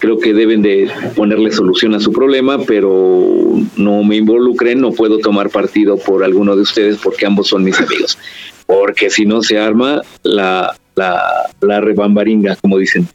[0.00, 5.18] creo que deben de ponerle solución a su problema, pero no me involucren, no puedo
[5.18, 8.18] tomar partido por alguno de ustedes porque ambos son mis amigos,
[8.66, 11.22] porque si no se arma la, la,
[11.60, 13.06] la rebambaringa, como dicen.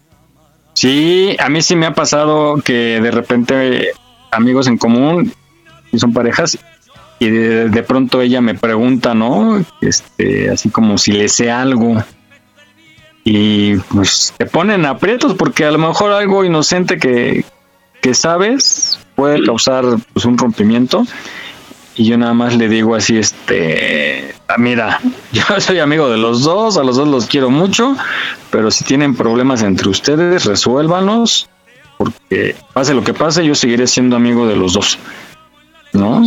[0.73, 3.91] Sí, a mí sí me ha pasado que de repente
[4.31, 5.33] amigos en común
[5.91, 6.57] y son parejas
[7.19, 9.63] y de, pronto ella me pregunta, ¿no?
[9.81, 12.01] Este, así como si le sé algo
[13.25, 17.43] y pues te ponen aprietos porque a lo mejor algo inocente que,
[18.01, 21.05] que sabes puede causar pues un rompimiento
[21.95, 24.99] y yo nada más le digo así, este, mira,
[25.31, 27.95] yo soy amigo de los dos, a los dos los quiero mucho,
[28.51, 31.49] pero si tienen problemas entre ustedes, resuélvanos,
[31.97, 34.97] porque pase lo que pase, yo seguiré siendo amigo de los dos,
[35.93, 36.21] ¿no?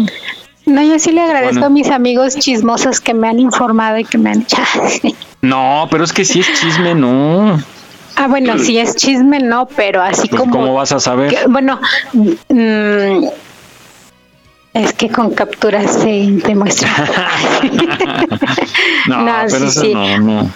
[0.65, 1.67] No, yo sí le agradezco Bueno.
[1.67, 4.67] a mis amigos chismosos que me han informado y que me han echado.
[5.45, 7.59] No, pero es que si es chisme, no.
[8.15, 10.53] ah, bueno, si es chisme, no, pero así Pues, como.
[10.53, 11.31] ¿Cómo vas a saber?
[11.35, 11.81] que- bueno,
[12.13, 13.27] mm,
[14.75, 16.89] es que con capturas se te muestra.
[19.09, 19.95] No, No, pero sí, eso sí.
[19.95, 20.51] no, no.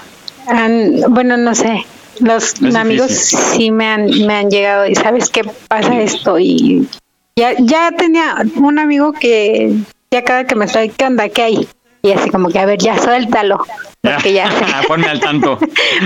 [1.11, 1.85] Bueno, no sé.
[2.21, 3.39] Los Es amigos difícil.
[3.39, 6.89] sí me han, me han llegado y sabes qué pasa esto y
[7.37, 9.73] ya, ya tenía un amigo que
[10.11, 11.29] ya cada que me está ¿qué onda?
[11.29, 11.69] ¿Qué hay?
[12.03, 13.59] Y así como que a ver, ya suéltalo.
[14.01, 14.49] Porque ya
[14.89, 15.59] Ponme al tanto.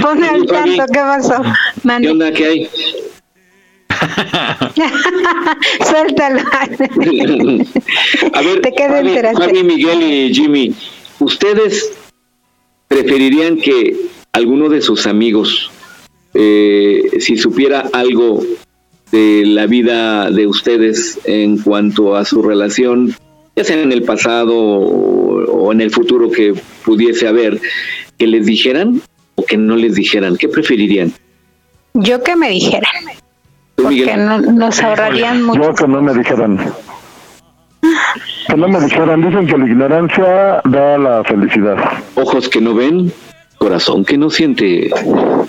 [0.02, 1.42] Ponme al tanto, ¿qué pasó?
[2.00, 2.32] ¿Qué onda?
[2.32, 2.70] ¿Qué hay?
[5.88, 6.40] Suéltalo.
[8.33, 9.16] A ver, Te Fabi.
[9.37, 10.74] Fabi, Miguel y Jimmy,
[11.18, 11.92] ¿ustedes
[12.88, 13.96] preferirían que
[14.33, 15.70] alguno de sus amigos,
[16.35, 18.42] eh, si supiera algo
[19.12, 23.14] de la vida de ustedes en cuanto a su relación,
[23.57, 27.61] ya sea en el pasado o, o en el futuro que pudiese haber,
[28.18, 29.03] que les dijeran
[29.35, 30.37] o que no les dijeran?
[30.37, 31.12] ¿Qué preferirían?
[31.94, 33.29] Yo que me dijeran, ¿Tú,
[33.90, 35.62] porque no, nos ahorrarían mucho.
[35.62, 36.59] Yo que no me dijeran.
[38.46, 39.22] Que no me dijeran.
[39.22, 41.76] Dicen que la ignorancia da la felicidad.
[42.14, 43.12] Ojos que no ven,
[43.59, 44.90] corazón que no siente.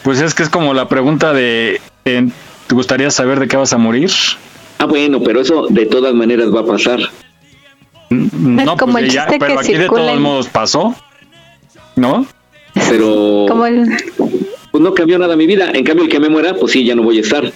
[0.03, 2.29] Pues es que es como la pregunta de, eh,
[2.67, 4.09] ¿te gustaría saber de qué vas a morir?
[4.79, 6.99] Ah, bueno, pero eso de todas maneras va a pasar.
[8.09, 10.95] No, como pues el ya, chiste pero que aquí de circula todos modos pasó,
[11.95, 12.25] ¿no?
[12.73, 13.87] Pero Como el,
[14.71, 15.71] pues no cambió nada mi vida.
[15.73, 17.51] En cambio, el que me muera, pues sí, ya no voy a estar.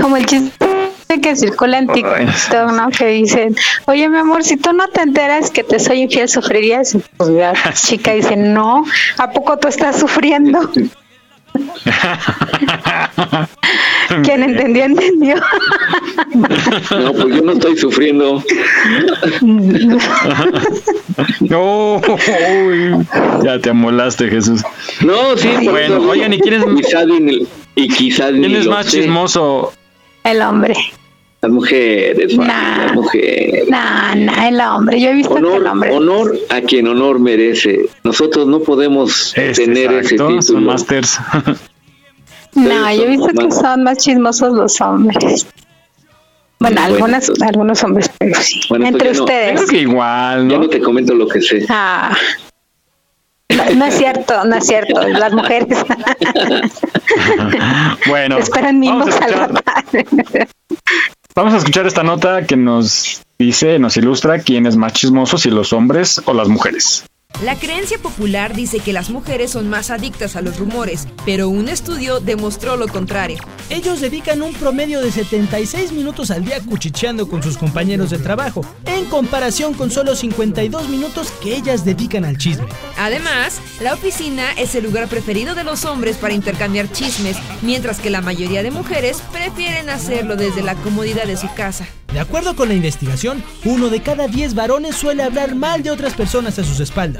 [0.00, 0.66] Como el chiste
[1.22, 2.88] que circula en TikTok, ¿no?
[2.90, 6.96] Que dicen, oye, mi amor, si tú no te enteras que te soy infiel, ¿sufrirías?
[7.16, 8.84] Pues la chica dice, no,
[9.18, 10.70] ¿a poco tú estás sufriendo?
[14.22, 15.34] Quien entendió, entendió.
[16.96, 18.42] No, pues yo no estoy sufriendo.
[21.40, 23.06] No, uy,
[23.44, 24.62] ya te amolaste, Jesús.
[25.00, 28.86] No, sí, Bueno, oigan, ¿y quién es, quizá ni- y quizás ni quién es más
[28.86, 29.00] sé.
[29.00, 29.72] chismoso?
[30.24, 30.74] El hombre.
[31.42, 33.68] Las mujeres, Fanny, las mujeres.
[33.70, 35.00] No, no, el hombre.
[35.00, 35.90] Yo he visto que el Honor, hombre.
[35.96, 37.88] honor a quien honor merece.
[38.04, 40.60] Nosotros no podemos tener ese Exacto, son título.
[40.60, 41.18] masters.
[42.54, 45.46] No, yo he visto que son más chismosos los hombres.
[46.58, 48.60] Bueno, Bueno, algunas, algunos hombres, pero sí.
[48.68, 49.52] Bueno, Entre ya no- ustedes.
[49.60, 50.64] Creo que igual, Ya ¿no?
[50.64, 51.64] no te comento lo que sé.
[51.70, 52.14] Ah.
[53.56, 55.06] No, no es cierto, no es cierto.
[55.08, 55.66] Las mujeres
[58.06, 60.48] Bueno, esperan mimos vamos a escuchar-.
[61.34, 65.50] Vamos a escuchar esta nota que nos dice, nos ilustra quién es más chismoso, si
[65.50, 67.04] los hombres o las mujeres.
[67.42, 71.70] La creencia popular dice que las mujeres son más adictas a los rumores, pero un
[71.70, 73.38] estudio demostró lo contrario.
[73.70, 78.60] Ellos dedican un promedio de 76 minutos al día cuchicheando con sus compañeros de trabajo,
[78.84, 82.66] en comparación con solo 52 minutos que ellas dedican al chisme.
[82.98, 88.10] Además, la oficina es el lugar preferido de los hombres para intercambiar chismes, mientras que
[88.10, 91.86] la mayoría de mujeres prefieren hacerlo desde la comodidad de su casa.
[92.12, 96.14] De acuerdo con la investigación, uno de cada 10 varones suele hablar mal de otras
[96.14, 97.19] personas a sus espaldas.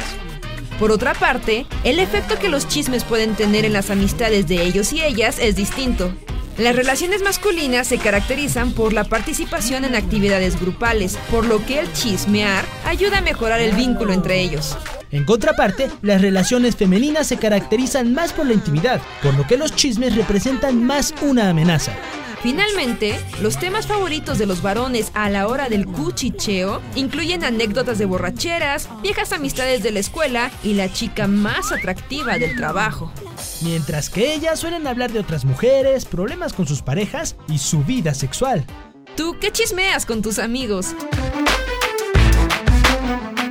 [0.78, 4.92] Por otra parte, el efecto que los chismes pueden tener en las amistades de ellos
[4.92, 6.12] y ellas es distinto.
[6.60, 11.90] Las relaciones masculinas se caracterizan por la participación en actividades grupales, por lo que el
[11.94, 14.76] chismear ayuda a mejorar el vínculo entre ellos.
[15.10, 19.74] En contraparte, las relaciones femeninas se caracterizan más por la intimidad, por lo que los
[19.74, 21.92] chismes representan más una amenaza.
[22.42, 28.04] Finalmente, los temas favoritos de los varones a la hora del cuchicheo incluyen anécdotas de
[28.04, 33.10] borracheras, viejas amistades de la escuela y la chica más atractiva del trabajo.
[33.62, 38.14] Mientras que ellas suelen hablar de otras mujeres, problemas con sus parejas y su vida
[38.14, 38.64] sexual.
[39.16, 40.94] ¿Tú qué chismeas con tus amigos?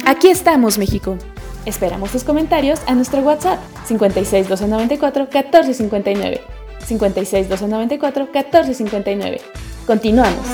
[0.06, 1.18] Aquí estamos, México.
[1.66, 6.42] Esperamos tus comentarios a nuestro WhatsApp 56 294 1459.
[6.88, 9.42] 56 294 1459.
[9.86, 10.48] Continuamos.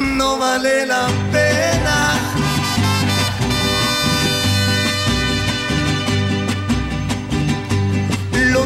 [0.00, 1.08] No vale la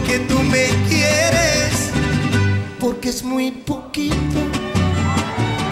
[0.07, 1.91] que tú me quieres,
[2.79, 4.17] porque es muy poquito.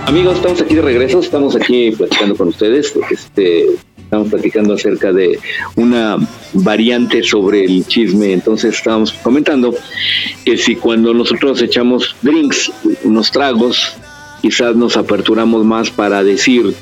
[0.07, 2.93] Amigos, estamos aquí de regreso, estamos aquí platicando con ustedes.
[3.11, 3.66] Este,
[3.97, 5.39] estamos platicando acerca de
[5.76, 6.16] una
[6.53, 8.32] variante sobre el chisme.
[8.32, 9.74] Entonces estábamos comentando
[10.45, 12.72] que si cuando nosotros echamos drinks,
[13.05, 13.97] unos tragos,
[14.43, 16.74] quizás nos aperturamos más para decir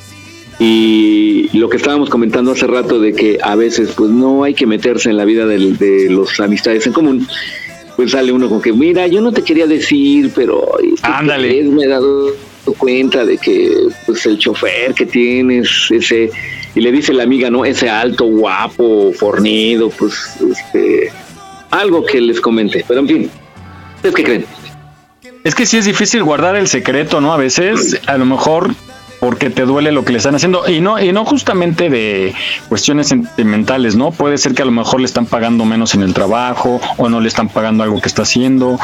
[0.58, 4.66] y lo que estábamos comentando hace rato de que a veces pues no hay que
[4.66, 7.26] meterse en la vida del- de, los amistades en común
[7.96, 10.66] pues sale uno con que mira yo no te quería decir pero
[11.02, 12.28] ándale me he dado
[12.78, 13.70] cuenta de que
[14.06, 16.30] pues el chofer que tienes ese
[16.74, 20.14] y le dice la amiga no ese alto guapo fornido pues
[20.50, 21.10] este
[21.70, 23.30] algo que les comente pero en fin
[23.96, 24.44] ¿ustedes qué creen?
[25.44, 27.32] Es que sí es difícil guardar el secreto, ¿no?
[27.32, 28.76] A veces, a lo mejor
[29.22, 32.34] porque te duele lo que le están haciendo y no y no justamente de
[32.68, 34.10] cuestiones sentimentales, ¿no?
[34.10, 37.20] Puede ser que a lo mejor le están pagando menos en el trabajo o no
[37.20, 38.80] le están pagando algo que está haciendo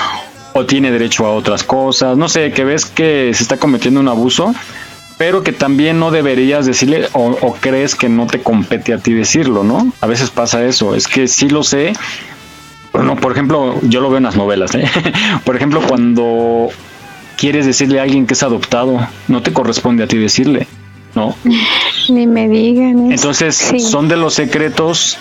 [0.53, 4.07] o tiene derecho a otras cosas, no sé, que ves que se está cometiendo un
[4.07, 4.55] abuso,
[5.17, 9.15] pero que también no deberías decirle o, o crees que no te compete a ti
[9.15, 9.93] decirlo, ¿no?
[10.01, 11.95] A veces pasa eso, es que sí lo sé,
[12.93, 14.85] bueno, por ejemplo, yo lo veo en las novelas, ¿eh?
[15.45, 16.71] Por ejemplo, cuando
[17.39, 20.67] quieres decirle a alguien que es adoptado, no te corresponde a ti decirle,
[21.15, 21.35] ¿no?
[22.11, 23.07] Ni me digan.
[23.13, 23.13] eso.
[23.15, 23.81] Entonces, Sí.
[23.81, 25.17] son de los secretos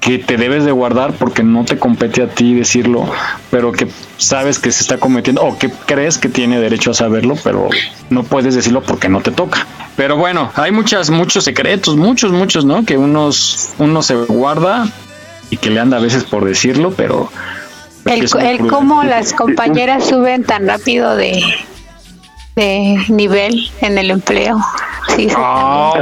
[0.00, 3.10] que te debes de guardar porque no te compete a ti decirlo,
[3.50, 7.36] pero que sabes que se está cometiendo o que crees que tiene derecho a saberlo,
[7.42, 7.70] pero
[8.10, 9.66] no puedes decirlo porque no te toca.
[9.96, 12.84] Pero bueno, hay muchas, muchos secretos, muchos, muchos, ¿no?
[12.84, 14.86] Que unos, uno se guarda
[15.48, 17.30] y que le anda a veces por decirlo, pero...
[18.06, 21.42] El, el cómo las compañeras suben tan rápido de,
[22.56, 24.58] de nivel en el empleo.
[25.08, 25.36] Sí, sí.
[25.36, 25.94] Oh,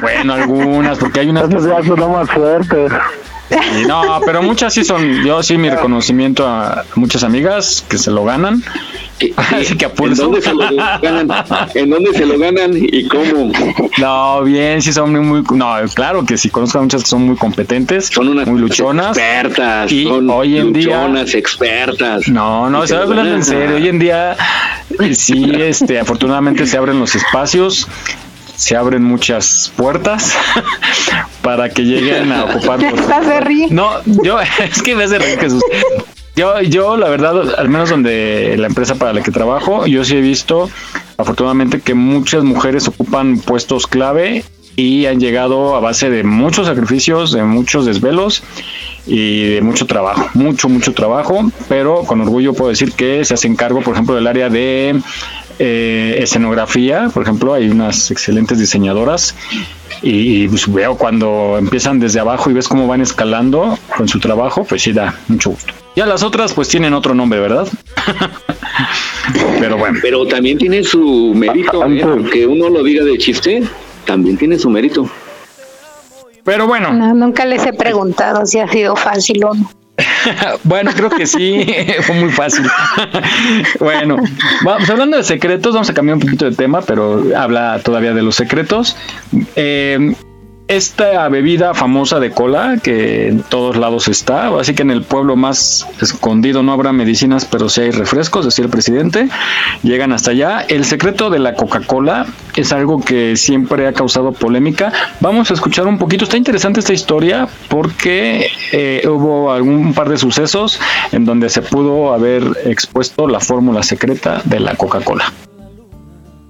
[0.00, 2.92] bueno, algunas, porque hay unas que ya son más fuertes.
[3.50, 8.10] Sí, no, pero muchas sí son, yo sí mi reconocimiento a muchas amigas que se
[8.10, 8.62] lo ganan.
[9.36, 10.60] Así que a ¿En dónde se lo
[11.02, 11.28] ganan?
[11.74, 13.52] ¿En dónde se lo ganan y cómo?
[13.98, 17.36] No, bien, sí son muy, no, claro que sí, conozco a muchas que son muy
[17.36, 19.16] competentes, Son unas muy luchonas.
[19.18, 22.28] expertas, y son hoy en día luchonas, expertas.
[22.28, 23.76] No, no, Y se estoy lo hablando en serio.
[23.76, 24.36] Hoy en día,
[25.12, 27.88] sí, este, afortunadamente se abren los espacios,
[28.60, 30.34] se abren muchas puertas
[31.42, 32.84] para que lleguen a ocupar.
[32.94, 33.72] Estás de rir.
[33.72, 33.90] No,
[34.22, 34.38] yo,
[34.70, 35.62] es que me hace reír Jesús.
[36.36, 40.16] Yo, yo, la verdad, al menos donde la empresa para la que trabajo, yo sí
[40.16, 40.68] he visto,
[41.16, 44.44] afortunadamente, que muchas mujeres ocupan puestos clave
[44.76, 48.42] y han llegado a base de muchos sacrificios, de muchos desvelos
[49.06, 53.56] y de mucho trabajo, mucho, mucho trabajo, pero con orgullo puedo decir que se hacen
[53.56, 55.00] cargo, por ejemplo, del área de
[55.62, 59.36] eh, escenografía, por ejemplo, hay unas excelentes diseñadoras
[60.00, 64.64] y, pues, veo cuando empiezan desde abajo y ves cómo van escalando con su trabajo,
[64.64, 65.74] pues sí da mucho gusto.
[65.94, 67.68] Ya las otras pues tienen otro nombre, ¿verdad?
[69.60, 69.98] Pero bueno.
[70.00, 72.02] Pero también tiene su mérito, ¿eh?
[72.04, 73.62] aunque uno lo diga de chiste,
[74.06, 75.10] también tiene su mérito.
[76.42, 76.90] Pero bueno.
[76.94, 79.70] No, nunca les he preguntado si ha sido fácil o no.
[80.64, 81.66] bueno, creo que sí,
[82.02, 82.66] fue muy fácil.
[83.80, 84.16] bueno,
[84.64, 88.22] vamos hablando de secretos, vamos a cambiar un poquito de tema, pero habla todavía de
[88.22, 88.96] los secretos.
[89.56, 90.14] Eh,
[90.70, 95.34] esta bebida famosa de cola que en todos lados está, así que en el pueblo
[95.34, 99.28] más escondido no habrá medicinas, pero sí hay refrescos, decía el presidente,
[99.82, 100.60] llegan hasta allá.
[100.68, 104.92] El secreto de la Coca-Cola es algo que siempre ha causado polémica.
[105.18, 110.18] Vamos a escuchar un poquito, está interesante esta historia porque eh, hubo algún par de
[110.18, 110.78] sucesos
[111.10, 115.32] en donde se pudo haber expuesto la fórmula secreta de la Coca-Cola.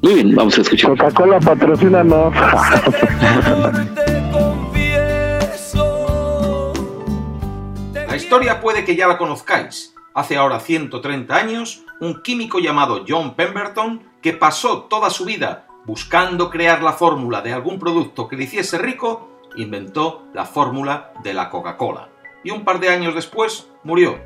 [0.03, 0.91] Muy bien, vamos a escuchar.
[0.91, 2.31] Coca-Cola patrocina no.
[8.09, 9.95] La historia puede que ya la conozcáis.
[10.15, 16.49] Hace ahora 130 años, un químico llamado John Pemberton, que pasó toda su vida buscando
[16.49, 21.51] crear la fórmula de algún producto que le hiciese rico, inventó la fórmula de la
[21.51, 22.09] Coca-Cola.
[22.43, 24.19] Y un par de años después murió.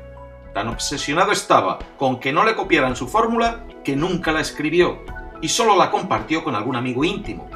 [0.53, 5.03] Tan obsesionado estaba con que no le copiaran su fórmula que nunca la escribió
[5.45, 7.47] y solo la compartió con algún amigo íntimo.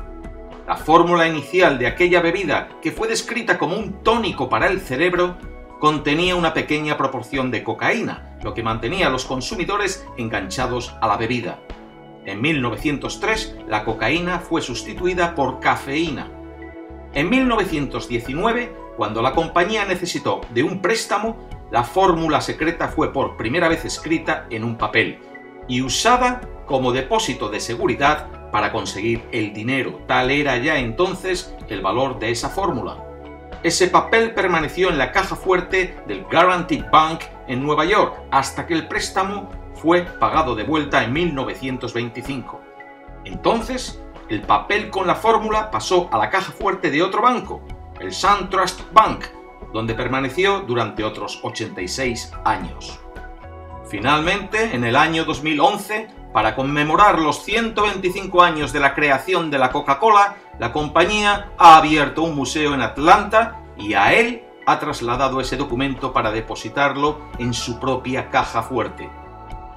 [0.67, 5.37] La fórmula inicial de aquella bebida, que fue descrita como un tónico para el cerebro,
[5.79, 11.17] contenía una pequeña proporción de cocaína, lo que mantenía a los consumidores enganchados a la
[11.17, 11.61] bebida.
[12.25, 16.29] En 1903, la cocaína fue sustituida por cafeína.
[17.13, 23.67] En 1919, cuando la compañía necesitó de un préstamo, la fórmula secreta fue por primera
[23.67, 25.17] vez escrita en un papel
[25.67, 30.01] y usada como depósito de seguridad para conseguir el dinero.
[30.05, 33.03] Tal era ya entonces el valor de esa fórmula.
[33.63, 38.75] Ese papel permaneció en la caja fuerte del Guaranty Bank en Nueva York hasta que
[38.75, 42.61] el préstamo fue pagado de vuelta en 1925.
[43.25, 43.99] Entonces,
[44.29, 47.61] el papel con la fórmula pasó a la caja fuerte de otro banco,
[47.99, 49.25] el SunTrust Bank,
[49.73, 52.99] donde permaneció durante otros 86 años.
[53.89, 59.71] Finalmente, en el año 2011, para conmemorar los 125 años de la creación de la
[59.71, 65.57] Coca-Cola, la compañía ha abierto un museo en Atlanta y a él ha trasladado ese
[65.57, 69.09] documento para depositarlo en su propia caja fuerte.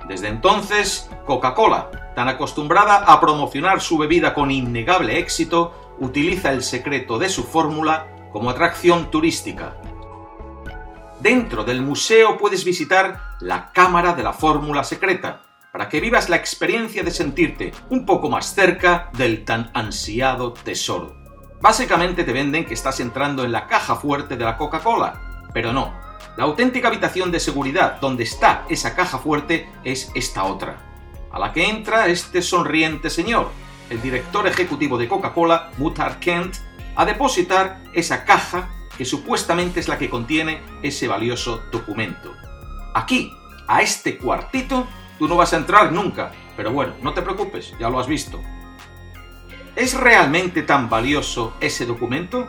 [0.07, 7.19] Desde entonces, Coca-Cola, tan acostumbrada a promocionar su bebida con innegable éxito, utiliza el secreto
[7.19, 9.77] de su fórmula como atracción turística.
[11.21, 15.41] Dentro del museo puedes visitar la Cámara de la Fórmula Secreta,
[15.73, 21.17] para que vivas la experiencia de sentirte un poco más cerca del tan ansiado tesoro.
[21.63, 25.95] Básicamente te venden que estás entrando en la caja fuerte de la Coca-Cola, pero no.
[26.37, 30.77] La auténtica habitación de seguridad donde está esa caja fuerte es esta otra,
[31.31, 33.51] a la que entra este sonriente señor,
[33.89, 36.57] el director ejecutivo de Coca-Cola, Mutar Kent,
[36.97, 38.69] a depositar esa caja
[38.99, 42.35] que supuestamente es la que contiene ese valioso documento.
[42.95, 43.33] Aquí,
[43.69, 44.87] a este cuartito,
[45.23, 46.33] tú no vas a entrar nunca.
[46.57, 48.41] Pero bueno, no te preocupes, ya lo has visto.
[49.77, 52.49] ¿Es realmente tan valioso ese documento?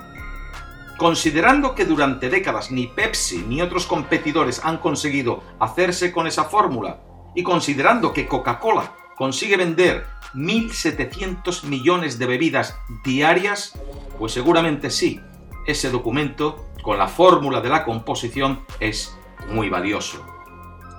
[0.98, 7.00] Considerando que durante décadas ni Pepsi ni otros competidores han conseguido hacerse con esa fórmula,
[7.36, 13.78] y considerando que Coca-Cola consigue vender 1.700 millones de bebidas diarias,
[14.18, 15.22] pues seguramente sí,
[15.68, 19.16] ese documento con la fórmula de la composición es
[19.50, 20.33] muy valioso.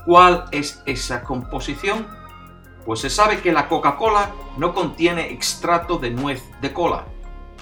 [0.04, 2.06] ¿Cuál es esa composición?
[2.84, 7.06] Pues se sabe que la Coca-Cola no contiene extrato de nuez de cola.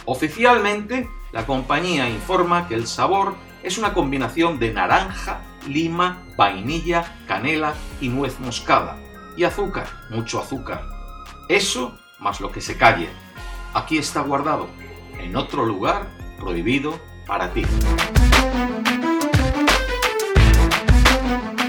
[0.07, 7.74] Oficialmente, la compañía informa que el sabor es una combinación de naranja, lima, vainilla, canela
[8.01, 8.99] y nuez moscada.
[9.36, 10.82] Y azúcar, mucho azúcar.
[11.49, 13.09] Eso más lo que se calle.
[13.74, 14.66] Aquí está guardado,
[15.18, 17.64] en otro lugar prohibido para ti.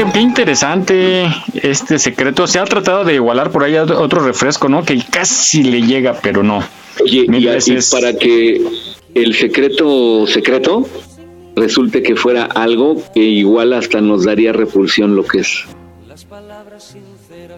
[0.00, 2.46] Oye, qué interesante este secreto.
[2.46, 4.84] Se ha tratado de igualar por ahí a otro refresco, ¿no?
[4.84, 6.62] Que casi le llega, pero no.
[7.02, 8.62] Oye, y para que
[9.14, 10.86] el secreto secreto
[11.56, 15.64] resulte que fuera algo que igual hasta nos daría repulsión lo que es.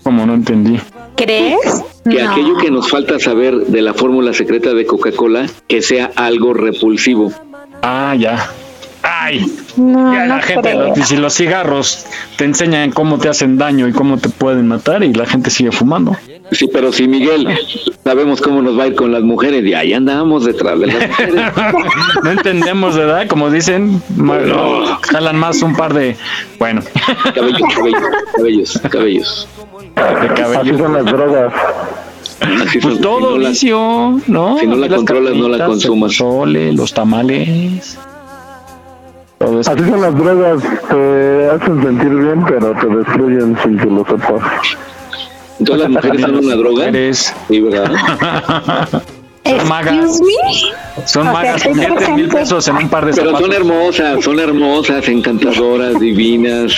[0.02, 0.78] Como no entendí.
[1.16, 1.82] ¿Crees?
[2.08, 2.30] Que No.
[2.30, 7.32] aquello que nos falta saber de la fórmula secreta de Coca-Cola, que sea algo repulsivo.
[7.82, 8.50] Ah, ya.
[9.30, 10.94] Ay, No, ya no la gente, creo.
[11.06, 12.06] si los cigarros
[12.36, 15.70] te enseñan cómo te hacen daño y cómo te pueden matar y la gente sigue
[15.72, 16.16] fumando.
[16.52, 17.46] Sí, pero si Miguel,
[18.02, 21.08] sabemos cómo nos va a ir con las mujeres y ahí andamos detrás de las
[21.08, 21.34] mujeres.
[22.24, 23.28] no entendemos, ¿verdad?
[23.28, 24.38] Como dicen, ma-
[25.12, 26.16] jalan más un par de,
[26.58, 26.82] bueno,
[27.34, 28.00] Cabellos, cabellos,
[28.34, 29.48] cabellos, cabellos.
[29.96, 31.52] Así son las drogas.
[32.66, 34.58] Así Pues son, todo si no la- vicio, ¿no?
[34.58, 36.18] si no la Las controlas, no la consumas.
[36.18, 37.98] Los tamales.
[39.40, 40.62] Así son las drogas.
[40.90, 44.42] Te hacen sentir bien, pero te destruyen sin que lo sepas.
[45.64, 46.86] Todas las mujeres son una droga.
[46.86, 47.34] Mujeres.
[47.48, 47.90] Sí, ¿verdad?
[49.42, 50.20] Son magas.
[50.20, 51.06] Me.
[51.06, 54.38] Son O sea, magas, invierten mil pesos en un par de Pero son hermosas, son
[54.38, 56.72] hermosas, encantadoras, divinas.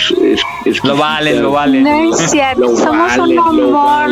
[0.65, 1.83] Es, Lo valen, lo valen.
[1.83, 4.09] No es cierto, Lo somos valen, un amor.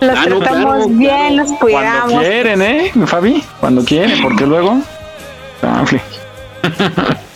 [0.00, 2.12] Los Ah, no, tratamos claro, bien, los Cuando cuidamos.
[2.22, 3.44] quieren, ¿eh, Fabi?
[3.60, 4.78] Cuando quieren, porque luego...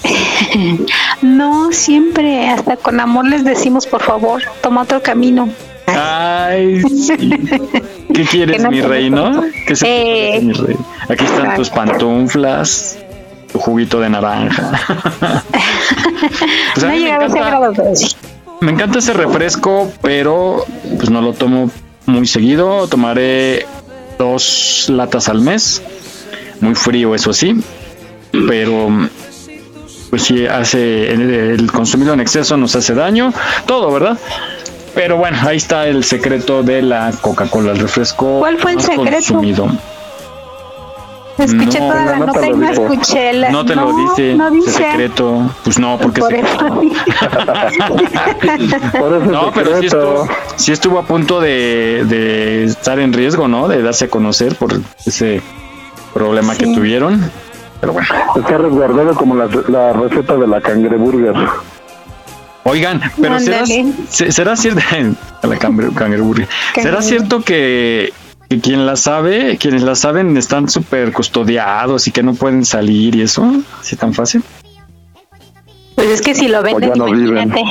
[1.23, 5.49] No, siempre, hasta con amor les decimos, por favor, toma otro camino.
[5.87, 7.17] Ay, sí.
[8.15, 9.43] ¿Qué quieres, Que no mi rey, no?
[9.67, 10.41] ¿Qué se Eh.
[10.41, 10.77] mi rey?
[11.09, 12.99] Aquí están tus pantuflas,
[13.53, 15.43] tu juguito de naranja.
[16.75, 18.17] Pues no a ese.
[18.61, 20.65] Me encanta ese refresco, pero
[20.97, 21.69] pues no lo tomo
[22.07, 22.87] muy seguido.
[22.87, 23.67] Tomaré
[24.19, 25.83] dos latas al mes.
[26.61, 27.57] Muy frío, eso sí.
[28.49, 28.89] Pero
[30.13, 33.33] pues sí hace el, el consumido en exceso nos hace daño.
[33.65, 34.19] Todo, ¿verdad?
[34.95, 38.85] Pero bueno, ahí está el secreto de la Coca-Cola, el refresco ¿Cuál fue el más
[38.85, 39.11] secreto?
[39.11, 39.69] consumido.
[41.39, 43.51] Escuché No, toda la nota y no escuché la.
[43.51, 44.71] No te lo dice, No dice.
[44.71, 45.51] secreto.
[45.65, 46.59] Pues no, porque Por se- eso.
[49.01, 53.49] Por eso No, pero sí estuvo, sí estuvo a punto de, de estar en riesgo,
[53.49, 53.67] ¿no?
[53.67, 54.75] De darse a conocer por
[55.07, 55.41] ese
[56.13, 57.31] problema que tuvieron.
[57.83, 58.09] Pero bueno.
[58.37, 61.35] Está resguardado como la, la receta de la cangreburger.
[62.65, 63.65] Oigan, pero será,
[64.09, 64.81] será cierto,
[65.43, 66.47] la cangre- cangreburger.
[66.75, 68.13] ¿será cierto que,
[68.49, 73.17] que quien la sabe, quienes la saben están súper custodiados y que no pueden salir
[73.17, 73.53] y eso?
[73.81, 74.45] ¿Así tan fácil?
[75.97, 77.49] Pues es que si lo venden, ya no viven.
[77.49, 77.65] imagínate.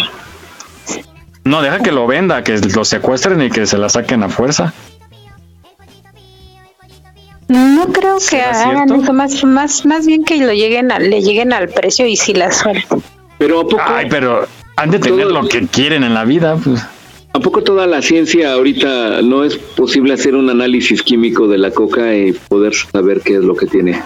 [1.46, 4.74] No, deja que lo venda, que lo secuestren y que se la saquen a fuerza.
[7.52, 9.04] No creo que ¿Será hagan cierto?
[9.04, 12.34] eso, más, más, más bien que lo lleguen a, le lleguen al precio y si
[12.34, 13.02] la suelten.
[13.38, 14.46] Pero ¿a poco, Ay, pero
[14.78, 16.56] han de tener Todo- lo que quieren en la vida.
[16.64, 16.86] Pues.
[17.34, 21.72] ¿a poco toda la ciencia ahorita no es posible hacer un análisis químico de la
[21.72, 24.02] coca y poder saber qué es lo que tiene?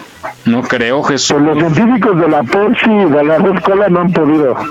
[0.46, 1.36] No creo, Jesús.
[1.44, 4.56] Pues los científicos de la Pepsi y de la Red Cola no han podido.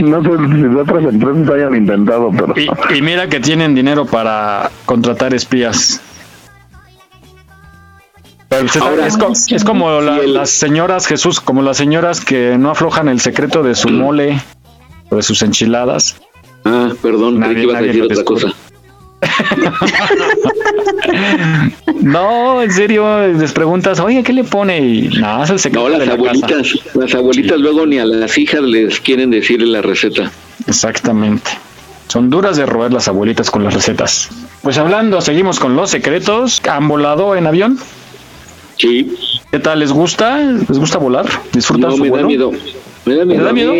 [0.00, 4.04] No sé si de otras empresas hayan intentado, pero Y, y mira que tienen dinero
[4.04, 6.00] para contratar espías.
[8.52, 11.76] Pero se- Ahora- es, co- es como la- Sí, el- las señoras, Jesús, como las
[11.78, 14.38] señoras que no aflojan el secreto de su mole
[15.10, 16.16] o de sus enchiladas.
[16.64, 18.42] Ah, perdón, creí Nadie- que ibas a decir otra descubre.
[18.44, 18.56] cosa.
[22.02, 24.78] No, en serio, les preguntas, oye, ¿qué le pone?
[24.80, 26.30] Y nada, es el secreto No, de las la casa.
[26.30, 30.30] abuelitas, las abuelitas luego ni a las hijas les quieren decir la receta.
[30.66, 31.50] Exactamente.
[32.08, 34.28] Son duras de roer las abuelitas con las recetas.
[34.62, 36.60] Pues hablando, seguimos con los secretos.
[36.68, 37.78] ¿Han volado en avión?
[38.82, 39.14] Sí,
[39.52, 39.78] ¿Qué tal?
[39.78, 40.38] ¿Les gusta?
[40.40, 41.26] ¿Les gusta volar?
[41.52, 42.50] ¿Disfrutan no su me da miedo.
[43.04, 43.72] Me da miedo.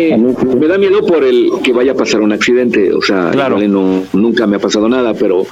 [0.55, 2.93] Me da miedo por el que vaya a pasar un accidente.
[2.93, 3.59] O sea, Claro.
[3.67, 5.45] no, nunca me ha pasado nada, pero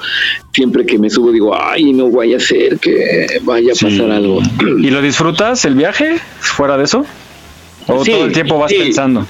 [0.54, 3.86] siempre que me subo digo, ay, no vaya a ser que vaya a Sí.
[3.86, 4.40] pasar algo.
[4.80, 7.06] ¿Y lo disfrutas el viaje fuera de eso?
[7.88, 8.78] ¿O Sí, todo el tiempo vas sí.
[8.78, 9.26] pensando?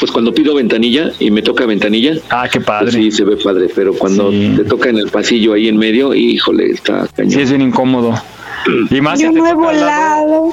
[0.00, 2.90] Pues cuando pido ventanilla y me toca ventanilla, Ah, qué pues padre.
[2.92, 4.54] sí se ve padre, pero cuando Sí.
[4.56, 7.30] te toca en el pasillo ahí en medio, híjole, está cañón.
[7.32, 8.14] Sí, es bien incómodo.
[8.90, 10.50] Y más si Yo te no he volado.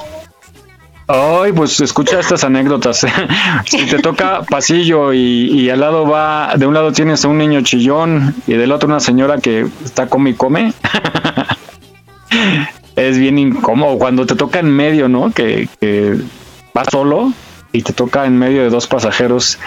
[1.12, 3.04] Ay, pues escucha estas anécdotas.
[3.66, 7.40] si te toca pasillo y, y al lado va, de un lado tienes a un
[7.40, 10.72] niño chillón y del otro una señora que está come y come.
[12.96, 15.32] es bien incómodo cuando te toca en medio, ¿no?
[15.32, 16.16] Que, que
[16.76, 17.34] vas solo
[17.72, 19.58] y te toca en medio de dos pasajeros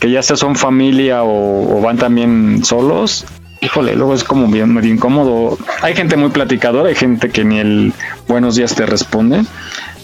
[0.00, 3.24] que ya sea son familia o, o van también solos.
[3.60, 5.58] Híjole, luego es como bien medio incómodo.
[5.82, 7.92] Hay gente muy platicadora, hay gente que ni el
[8.26, 9.44] buenos días te responde.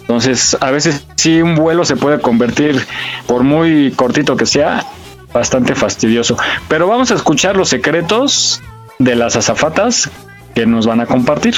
[0.00, 2.86] Entonces, a veces sí un vuelo se puede convertir,
[3.26, 4.84] por muy cortito que sea,
[5.32, 6.36] bastante fastidioso.
[6.68, 8.62] Pero vamos a escuchar los secretos
[8.98, 10.10] de las azafatas
[10.54, 11.54] que nos van a compartir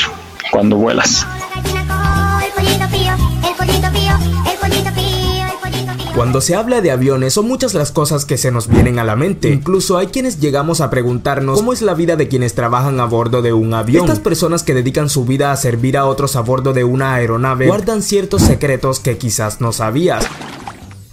[0.50, 1.26] cuando vuelas.
[6.18, 9.14] Cuando se habla de aviones son muchas las cosas que se nos vienen a la
[9.14, 9.50] mente.
[9.50, 13.40] Incluso hay quienes llegamos a preguntarnos cómo es la vida de quienes trabajan a bordo
[13.40, 14.02] de un avión.
[14.02, 17.68] Estas personas que dedican su vida a servir a otros a bordo de una aeronave
[17.68, 20.26] guardan ciertos secretos que quizás no sabías.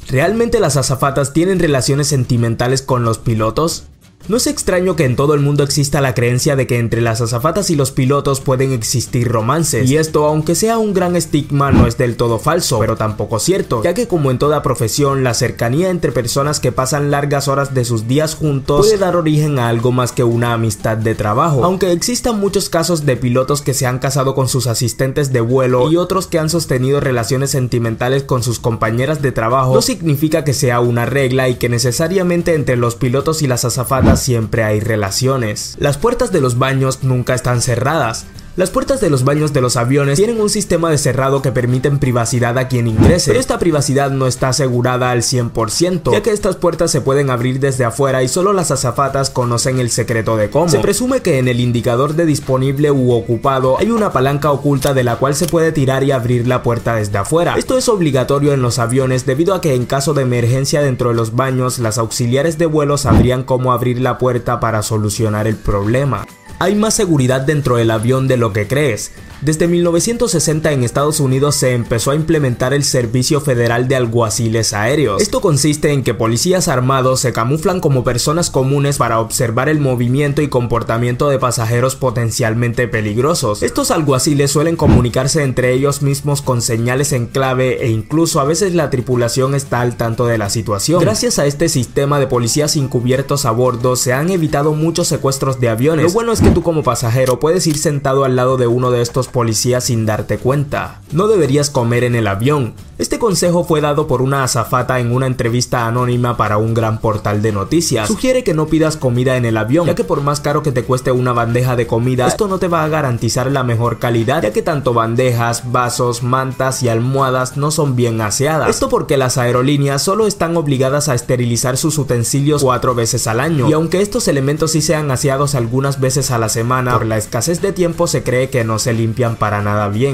[0.07, 3.83] ¿Realmente las azafatas tienen relaciones sentimentales con los pilotos?
[4.27, 7.21] No es extraño que en todo el mundo exista la creencia de que entre las
[7.21, 11.85] azafatas y los pilotos pueden existir romances, y esto aunque sea un gran estigma no
[11.85, 15.89] es del todo falso, pero tampoco cierto, ya que como en toda profesión, la cercanía
[15.89, 19.91] entre personas que pasan largas horas de sus días juntos puede dar origen a algo
[19.91, 23.99] más que una amistad de trabajo, aunque existan muchos casos de pilotos que se han
[23.99, 28.57] casado con sus asistentes de vuelo y otros que han sostenido relaciones sentimentales con sus
[28.57, 33.43] compañeras de trabajo, no significa que sea una regla y que necesariamente entre los pilotos
[33.43, 35.75] y las azafatas siempre hay relaciones.
[35.79, 38.25] Las puertas de los baños nunca están cerradas.
[38.57, 41.99] Las puertas de los baños de los aviones tienen un sistema de cerrado que permiten
[41.99, 46.55] privacidad a quien ingrese, pero esta privacidad no está asegurada al 100%, ya que estas
[46.55, 50.69] puertas se pueden abrir desde afuera y solo las azafatas conocen el secreto de cómo.
[50.69, 55.03] Se presume que en el indicador de disponible u ocupado hay una palanca oculta de
[55.03, 57.55] la cual se puede tirar y abrir la puerta desde afuera.
[57.57, 61.15] Esto es obligatorio en los aviones debido a que en caso de emergencia dentro de
[61.15, 66.25] los baños, las auxiliares de vuelo sabrían cómo abrir la puerta para solucionar el problema.
[66.57, 69.11] Hay más seguridad dentro del avión de lo que crees.
[69.41, 75.21] Desde 1960 en Estados Unidos se empezó a implementar el Servicio Federal de Alguaciles Aéreos.
[75.21, 80.41] Esto consiste en que policías armados se camuflan como personas comunes para observar el movimiento
[80.41, 83.61] y comportamiento de pasajeros potencialmente peligrosos.
[83.61, 88.73] Estos alguaciles suelen comunicarse entre ellos mismos con señales en clave e incluso a veces
[88.73, 91.01] la tripulación está al tanto de la situación.
[91.01, 95.69] Gracias a este sistema de policías encubiertos a bordo se han evitado muchos secuestros de
[95.69, 96.05] aviones.
[96.05, 99.85] Lo bueno tú como pasajero puedes ir sentado al lado de uno de estos policías
[99.85, 101.01] sin darte cuenta.
[101.11, 102.73] No deberías comer en el avión.
[102.97, 107.41] Este consejo fue dado por una azafata en una entrevista anónima para un gran portal
[107.41, 108.07] de noticias.
[108.07, 110.85] Sugiere que no pidas comida en el avión, ya que por más caro que te
[110.85, 114.53] cueste una bandeja de comida, esto no te va a garantizar la mejor calidad, ya
[114.53, 118.69] que tanto bandejas, vasos, mantas y almohadas no son bien aseadas.
[118.69, 123.69] Esto porque las aerolíneas solo están obligadas a esterilizar sus utensilios cuatro veces al año,
[123.69, 127.61] y aunque estos elementos sí sean aseados algunas veces a la semana, por la escasez
[127.61, 130.13] de tiempo se cree que no se limpian para nada bien.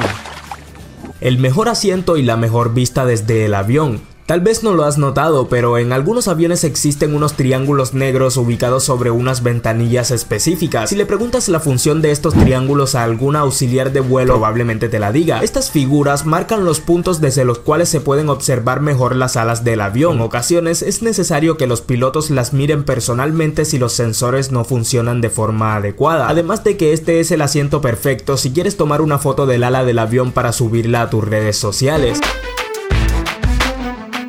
[1.20, 4.02] El mejor asiento y la mejor vista desde el avión.
[4.32, 8.86] Tal vez no lo has notado, pero en algunos aviones existen unos triángulos negros ubicados
[8.86, 10.90] sobre unas ventanillas específicas.
[10.90, 15.00] Si le preguntas la función de estos triángulos a algún auxiliar de vuelo, probablemente te
[15.00, 15.44] la diga.
[15.44, 19.82] Estas figuras marcan los puntos desde los cuales se pueden observar mejor las alas del
[19.82, 20.16] avión.
[20.16, 25.20] En ocasiones es necesario que los pilotos las miren personalmente si los sensores no funcionan
[25.20, 26.30] de forma adecuada.
[26.30, 29.84] Además de que este es el asiento perfecto si quieres tomar una foto del ala
[29.84, 32.22] del avión para subirla a tus redes sociales.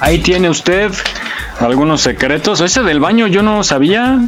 [0.00, 0.90] Ahí tiene usted
[1.60, 2.60] algunos secretos.
[2.60, 4.20] Ese del baño yo no sabía.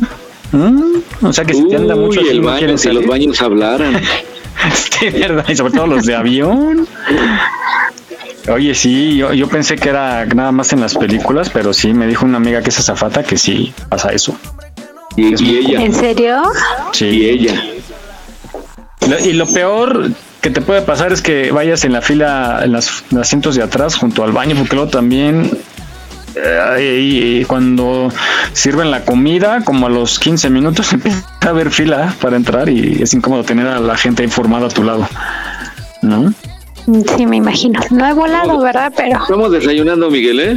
[0.53, 0.83] ¿Mm?
[1.23, 3.41] O sea que si te anda mucho Uy, el no baño, quieres si los baños
[3.43, 4.01] hablaran.
[4.73, 6.87] Sí, verdad, y sobre todo los de avión.
[8.51, 12.07] Oye, sí, yo, yo pensé que era nada más en las películas, pero sí, me
[12.07, 14.39] dijo una amiga que es azafata que sí pasa eso.
[15.17, 15.83] Y, y ella.
[15.83, 16.43] ¿En serio?
[16.93, 17.07] Sí.
[17.07, 17.63] Y ella.
[19.09, 20.09] Lo- y lo peor
[20.45, 23.55] que te puede pasar es que vayas en la fila, en las en los asientos
[23.57, 25.51] de atrás, junto al baño, porque luego también
[26.37, 28.13] eh, y- y cuando
[28.53, 33.03] sirven la comida, como a los 15 minutos empieza a haber fila para entrar y
[33.03, 35.09] es incómodo tener a la gente informada a tu lado.
[36.03, 36.33] ¿No?
[37.17, 37.81] Sí, me imagino.
[37.91, 38.93] No he volado, ¿verdad?
[38.95, 40.57] Pero Estamos desayunando, Miguel, ¿eh?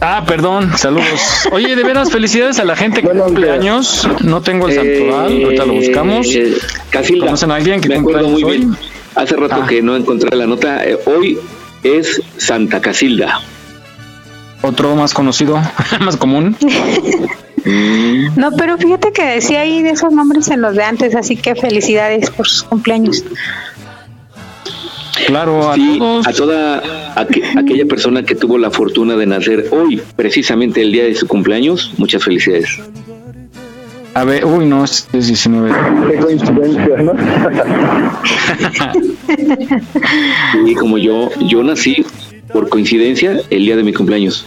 [0.00, 1.20] Ah, perdón, saludos.
[1.52, 4.08] Oye, de veras, felicidades a la gente que cumple años.
[4.20, 6.26] No tengo el santoral, ahorita lo buscamos.
[6.28, 6.56] Eh,
[6.88, 8.58] Casilda, ¿Conocen a alguien que me cumple años muy hoy?
[8.58, 8.76] bien.
[9.14, 9.66] Hace rato Ah.
[9.66, 10.84] que no encontré la nota.
[10.84, 11.38] eh, hoy
[11.82, 13.40] es Santa Casilda.
[14.62, 15.60] Otro más conocido,
[16.00, 16.56] más común.
[18.36, 21.54] No, pero fíjate que sí hay de esos nombres en los de antes, así que
[21.54, 23.24] felicidades por sus cumpleaños.
[25.26, 26.82] Claro, a Sí, a toda
[27.16, 31.26] aqu- aquella persona que tuvo la fortuna de nacer hoy, precisamente el día de su
[31.26, 32.80] cumpleaños, muchas felicidades.
[34.14, 35.72] A ver, uy, no, es, es 19.
[36.10, 37.12] Qué coincidencia, ¿no?
[40.66, 42.04] Y como yo, yo nací
[42.52, 44.46] por coincidencia el día de mi cumpleaños.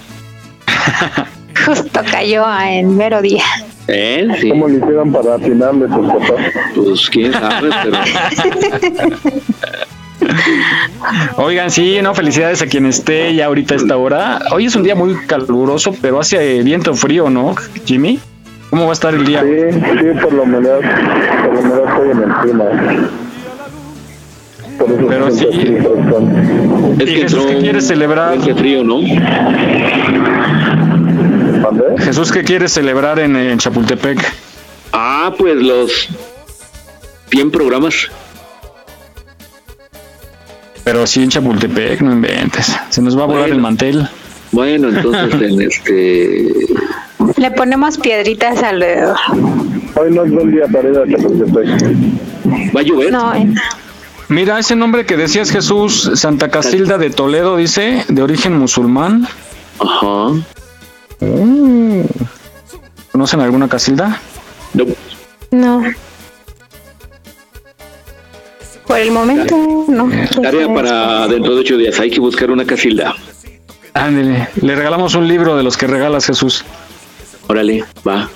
[1.66, 3.44] Justo cayó en mero día.
[3.88, 4.28] ¿Eh?
[4.40, 4.50] Sí.
[4.50, 6.46] ¿Cómo le hicieron para afinarle tus papás?
[6.76, 7.98] Pues quién sabe, pero
[11.38, 14.40] Oigan, sí, no, felicidades a quien esté ya ahorita a esta hora.
[14.52, 17.56] Hoy es un día muy caluroso, pero hace viento frío, ¿no,
[17.86, 18.20] Jimmy?
[18.72, 19.42] ¿Cómo va a estar el día?
[19.44, 20.80] Sí, sí, por la humedad,
[21.46, 22.64] por la humedad estoy en el clima.
[24.80, 25.46] Por eso Pero sí.
[25.52, 28.30] es ¿Y que Jesús entró qué quiere celebrar?
[28.40, 29.00] Frente frío, ¿no?
[32.00, 34.20] Jesús, ¿qué quiere celebrar en, en Chapultepec?
[34.94, 36.10] Ah, pues los
[37.30, 38.10] 100 programas.
[40.84, 42.76] Pero sí en Chapultepec, no inventes.
[42.90, 43.56] Se nos va a volar Bueno.
[43.56, 44.10] el mantel.
[44.52, 46.46] Bueno, entonces en este
[47.38, 49.18] Le ponemos piedritas alrededor.
[49.96, 51.02] Hoy no es buen día para ir a
[52.76, 53.12] va a llover.
[53.12, 53.54] No, eh,
[54.30, 59.28] Mira, ese nombre que decías Jesús, Santa Casilda de Toledo, dice, de origen musulmán.
[59.80, 60.30] Ajá.
[61.20, 62.04] Mm.
[63.12, 64.22] ¿Conocen alguna Casilda?
[64.74, 64.86] No,
[65.52, 65.84] no.
[68.88, 70.10] Por el momento, no.
[70.42, 72.00] tarea para dentro de ocho días.
[72.00, 73.16] Hay que buscar una casilda.
[73.94, 76.64] Ándele, le regalamos un libro de los que regalas Jesús.
[77.48, 78.30] Órale, va.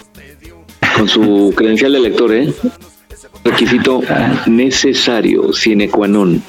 [0.95, 2.53] Con su credencial de lector, ¿eh?
[3.43, 4.01] Requisito
[4.47, 6.41] necesario, sine qua non.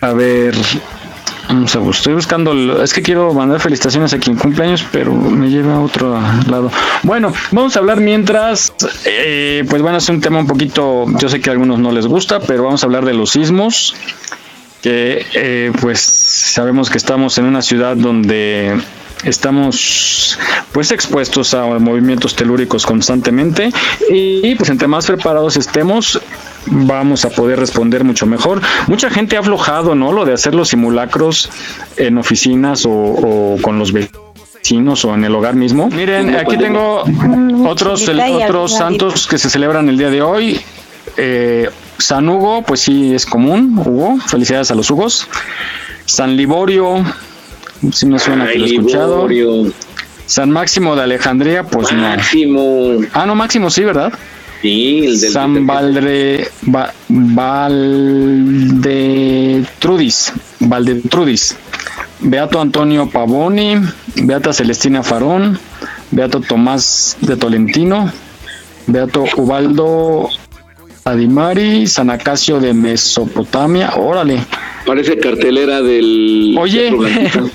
[0.00, 0.54] A ver,
[1.48, 5.48] vamos a estoy buscando, el- es que quiero mandar felicitaciones a quien cumpleaños, pero me
[5.48, 6.18] lleva a otro
[6.48, 6.70] lado.
[7.02, 8.72] Bueno, vamos a hablar mientras,
[9.04, 12.06] eh, pues bueno, es un tema un poquito, yo sé que a algunos no les
[12.06, 13.94] gusta, pero vamos a hablar de los sismos,
[14.86, 18.80] que eh, pues sabemos que estamos en una ciudad donde
[19.24, 20.38] estamos
[20.70, 23.72] pues expuestos a movimientos telúricos constantemente
[24.08, 26.20] y pues entre más preparados estemos
[26.66, 28.60] vamos a poder responder mucho mejor.
[28.86, 30.12] Mucha gente ha aflojado, ¿no?
[30.12, 31.50] Lo de hacer los simulacros
[31.96, 35.88] en oficinas o, o con los vecinos o en el hogar mismo.
[35.90, 37.02] Miren, aquí tengo
[37.66, 38.68] otros, y otros aguadito.
[38.68, 40.60] santos que se celebran el día de hoy.
[41.16, 44.18] Eh, San Hugo, pues sí es común, Hugo.
[44.26, 45.26] Felicidades a los Hugos.
[46.04, 47.04] San Liborio,
[47.92, 49.26] sí me suena que lo he escuchado.
[49.28, 49.72] Liborio.
[50.26, 52.02] San Máximo de Alejandría, pues no.
[52.02, 52.98] Máximo.
[53.12, 54.12] Ah, no, Máximo sí, ¿verdad?
[54.62, 56.92] Sí, el del San Valdre, Va-
[58.96, 61.56] Valdetrudis, Valdetrudis,
[62.20, 63.76] Beato Antonio Pavoni,
[64.16, 65.58] Beata Celestina Farón,
[66.10, 68.10] Beato Tomás de Tolentino,
[68.86, 70.30] Beato Ubaldo
[71.06, 74.40] Adimari, San Acacio de Mesopotamia, órale.
[74.84, 76.56] Parece cartelera del.
[76.58, 76.92] Oye,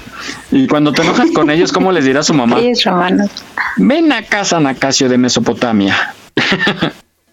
[0.51, 2.61] y cuando te enojas con ellos, ¿cómo les dirá su mamá?
[2.61, 3.29] Ellos romanos.
[3.75, 5.93] Ven acá, San Acacio de Mesopotamia.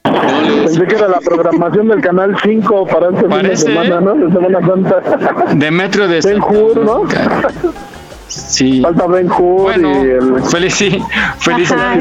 [0.02, 4.14] Pensé que era la programación del Canal 5 para este fin de Parece, semana, ¿no?
[4.16, 5.54] De Semana Santa.
[5.54, 7.06] Demetrio de Ben ¿no?
[8.28, 8.80] Sí.
[8.82, 10.42] Falta Ben Hur Bueno, y el...
[10.50, 11.02] feliz, sí,
[11.38, 11.72] feliz.
[11.72, 11.96] Ajá.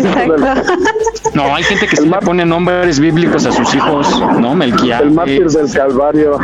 [1.34, 4.07] No, hay gente que sí le pone nombres bíblicos a sus hijos,
[4.39, 4.53] ¿no?
[4.53, 5.07] Melquiades.
[5.07, 6.38] El mártir del Calvario.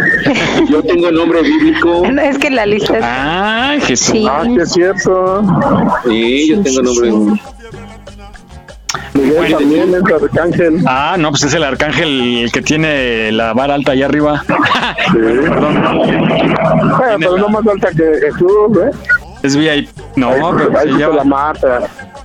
[0.70, 2.04] Yo tengo nombre bíblico.
[2.04, 3.04] Es que la lista es...
[3.04, 4.06] Ah, Jesús.
[4.06, 4.26] Sí.
[4.28, 5.42] Ah, sí es cierto.
[6.04, 7.12] Sí, yo tengo nombre.
[9.16, 10.82] Miguel también es arcángel.
[10.86, 14.42] Ah, no, pues es el arcángel el que tiene la vara alta allá arriba.
[15.12, 15.18] Sí.
[15.18, 18.90] Bueno, pero no más alta que Jesús, ¿eh?
[19.42, 19.88] Es VIP.
[20.16, 21.80] No, pero Ahí se la mata.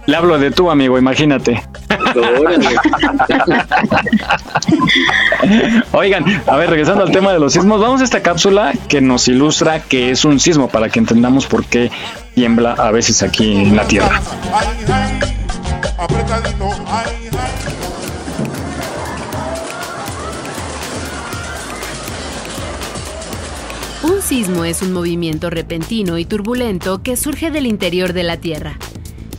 [0.08, 1.62] Le hablo de tú, amigo, imagínate.
[5.92, 9.28] Oigan, a ver, regresando al tema de los sismos, vamos a esta cápsula que nos
[9.28, 11.92] ilustra qué es un sismo para que entendamos por qué
[12.34, 14.22] tiembla a veces aquí en la Tierra.
[24.04, 28.78] Un sismo es un movimiento repentino y turbulento que surge del interior de la Tierra.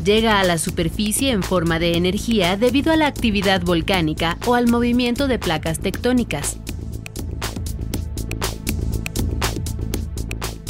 [0.04, 4.68] Llega a la superficie en forma de energía debido a la actividad volcánica o al
[4.68, 6.58] movimiento de placas tectónicas.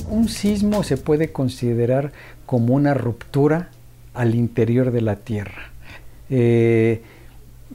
[0.09, 2.13] Un sismo se puede considerar
[2.47, 3.69] como una ruptura
[4.15, 5.72] al interior de la Tierra.
[6.35, 7.03] Eh,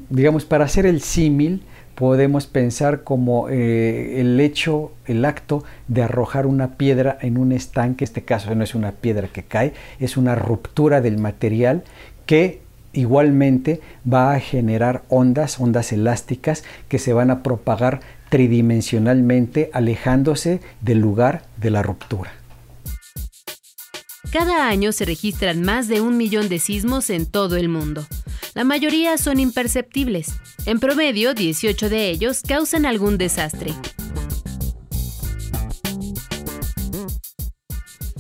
[0.10, 1.62] digamos, para hacer el símil,
[1.94, 8.04] podemos pensar como eh, el hecho, el acto de arrojar una piedra en un estanque,
[8.04, 11.84] en este caso no es una piedra que cae, es una ruptura del material
[12.26, 12.62] que
[12.94, 13.80] igualmente
[14.12, 18.00] va a generar ondas, ondas elásticas que se van a propagar
[18.30, 22.32] tridimensionalmente alejándose del lugar de la ruptura.
[24.32, 28.06] Cada año se registran más de un millón de sismos en todo el mundo.
[28.54, 30.34] La mayoría son imperceptibles.
[30.66, 33.74] En promedio, 18 de ellos causan algún desastre.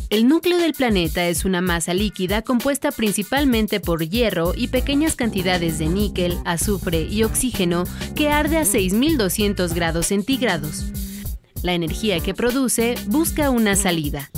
[0.09, 5.79] El núcleo del planeta es una masa líquida compuesta principalmente por hierro y pequeñas cantidades
[5.79, 7.83] de níquel, azufre y oxígeno
[8.15, 10.85] que arde a 6200 grados centígrados.
[11.61, 14.31] La energía que produce busca una salida.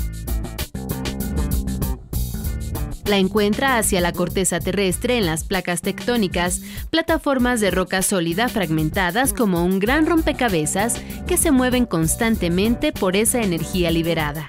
[3.10, 9.34] La encuentra hacia la corteza terrestre en las placas tectónicas, plataformas de roca sólida fragmentadas
[9.34, 14.47] como un gran rompecabezas que se mueven constantemente por esa energía liberada.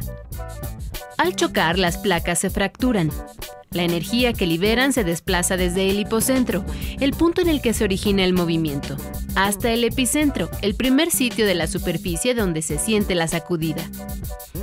[1.17, 3.11] Al chocar, las placas se fracturan.
[3.73, 6.65] La energía que liberan se desplaza desde el hipocentro,
[6.99, 8.97] el punto en el que se origina el movimiento,
[9.37, 13.89] hasta el epicentro, el primer sitio de la superficie donde se siente la sacudida.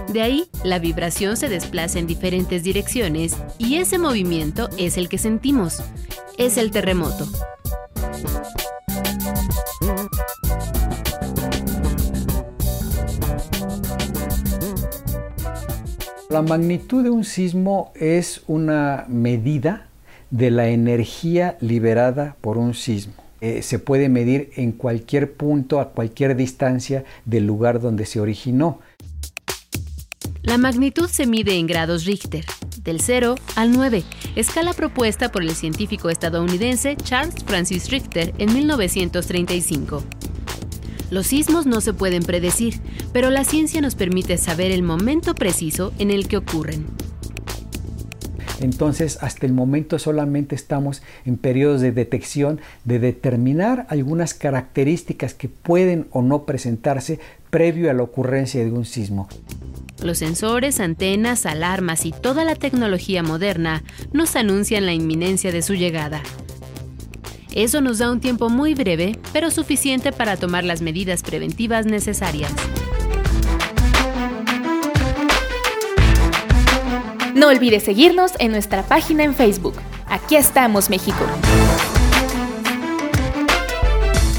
[0.09, 5.17] De ahí, la vibración se desplaza en diferentes direcciones y ese movimiento es el que
[5.17, 5.81] sentimos.
[6.37, 7.29] Es el terremoto.
[16.29, 19.87] La magnitud de un sismo es una medida
[20.29, 23.13] de la energía liberada por un sismo.
[23.39, 28.81] Eh, se puede medir en cualquier punto, a cualquier distancia del lugar donde se originó.
[30.41, 32.43] La magnitud se mide en grados Richter,
[32.83, 34.03] del 0 al 9,
[34.35, 40.03] escala propuesta por el científico estadounidense Charles Francis Richter en 1935.
[41.09, 42.81] Los sismos no se pueden predecir,
[43.13, 46.85] pero la ciencia nos permite saber el momento preciso en el que ocurren.
[48.59, 55.47] Entonces, hasta el momento solamente estamos en periodos de detección, de determinar algunas características que
[55.47, 59.29] pueden o no presentarse previo a la ocurrencia de un sismo.
[60.03, 65.75] Los sensores, antenas, alarmas y toda la tecnología moderna nos anuncian la inminencia de su
[65.75, 66.21] llegada.
[67.53, 72.51] Eso nos da un tiempo muy breve, pero suficiente para tomar las medidas preventivas necesarias.
[77.37, 79.75] No olvides seguirnos en nuestra página en Facebook.
[80.07, 81.23] Aquí estamos, México.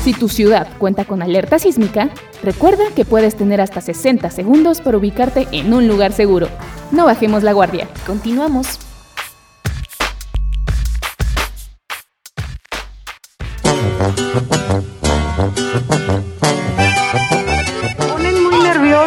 [0.03, 2.11] Si tu ciudad cuenta con alerta sísmica,
[2.43, 6.49] recuerda que puedes tener hasta 60 segundos para ubicarte en un lugar seguro.
[6.91, 7.89] No bajemos la guardia.
[8.07, 8.88] Continuamos.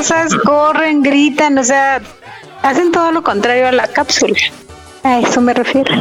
[0.01, 2.01] Nerviosas, corren, gritan, o sea,
[2.63, 4.35] hacen todo lo contrario a la cápsula.
[5.03, 5.91] A eso me refiero.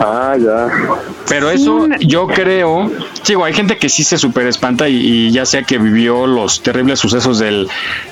[0.00, 0.68] Ah, ya.
[1.28, 2.90] Pero eso yo creo,
[3.24, 6.98] digo, hay gente que sí se super espanta y, ya sea que vivió los terribles
[6.98, 7.68] sucesos del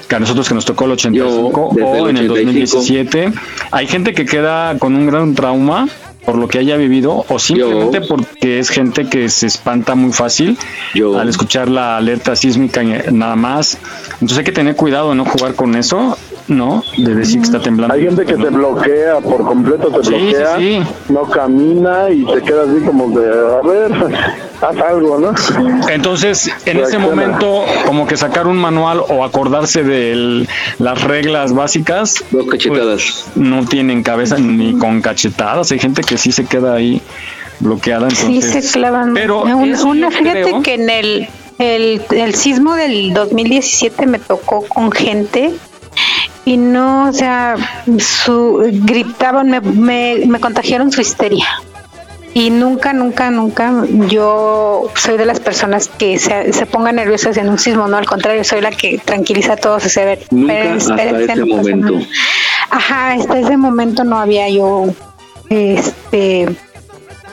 [0.09, 3.32] que a nosotros que nos tocó el 85 o en el 2017,
[3.72, 5.88] hay gente que queda con un gran trauma
[6.29, 10.59] por lo que haya vivido o simplemente porque es gente que se espanta muy fácil
[11.16, 13.79] al escuchar la alerta sísmica nada más.
[14.12, 16.83] Entonces hay que tener cuidado, no jugar con eso, ¿no?
[16.99, 17.95] De decir que está temblando.
[17.95, 20.59] Hay gente que te bloquea, por completo te bloquea,
[21.09, 23.93] no camina y te queda así como de, a ver,
[24.61, 25.35] haz algo, ¿no?
[25.89, 30.47] Entonces, en ese momento, como que sacar un manual o acordarse de
[30.79, 32.85] las reglas básicas, Dos cachetadas.
[32.87, 35.71] pues, no tienen cabeza ni con cachetadas.
[35.73, 37.01] Hay gente que sí se queda ahí
[37.61, 38.11] bloqueada.
[38.11, 39.15] Sí, se clavan.
[39.15, 41.29] Pero una, eso una- yo fíjate creo- que en el,
[41.59, 45.53] el, el sismo del 2017 me tocó con gente
[46.45, 47.57] y no, o sea,
[47.99, 51.45] su, gritaban, me, me, me contagiaron su histeria.
[52.35, 57.49] Y nunca, nunca, nunca yo soy de las personas que se, se pongan nerviosas en
[57.49, 59.87] un sismo, no, al contrario, soy la que tranquiliza a todos.
[59.87, 61.95] O sea, a ver, Nunca espérense, hasta espérense, ese no momento.
[62.70, 64.87] Ajá, hasta ese momento no había yo,
[65.49, 66.49] este,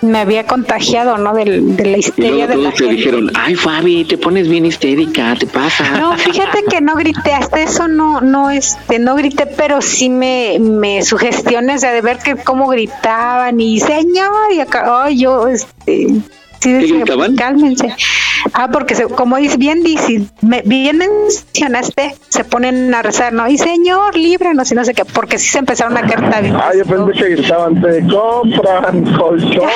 [0.02, 1.34] me había contagiado, ¿no?
[1.34, 2.96] Del, de la Y histeria luego de la todos te gente.
[2.96, 5.98] dijeron, ay Fabi, te pones bien histérica, te pasa.
[6.00, 10.58] No, fíjate que no grité, hasta eso no, no, este, no grité, pero sí me,
[10.60, 15.48] me sugestioné, o sea, de ver que cómo gritaban y señor, y acá, ay, yo,
[15.48, 16.08] este,
[16.66, 17.04] sí decía,
[17.38, 17.96] cálmense.
[18.54, 23.48] Ah, porque se, como dice, bien dice, me, bien mencionaste, se ponen a rezar, ¿no?
[23.48, 26.56] Y Señor, líbranos y no sé qué, porque sí se empezaron a caer también.
[26.56, 29.72] Ah, yo pensé que gritaban, te compran colchones,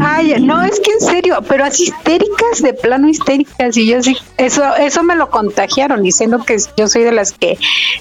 [0.00, 4.16] Ay, no, es que en serio, pero así histéricas, de plano histéricas, y yo sí,
[4.36, 7.58] eso, eso me lo contagiaron, diciendo que yo soy de las que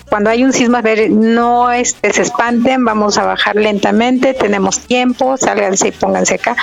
[0.10, 4.80] cuando hay un sismo, a ver, no este, se espanten, vamos a bajar lentamente, tenemos
[4.80, 4.93] tiempo,
[5.38, 6.56] sálganse y pónganse acá.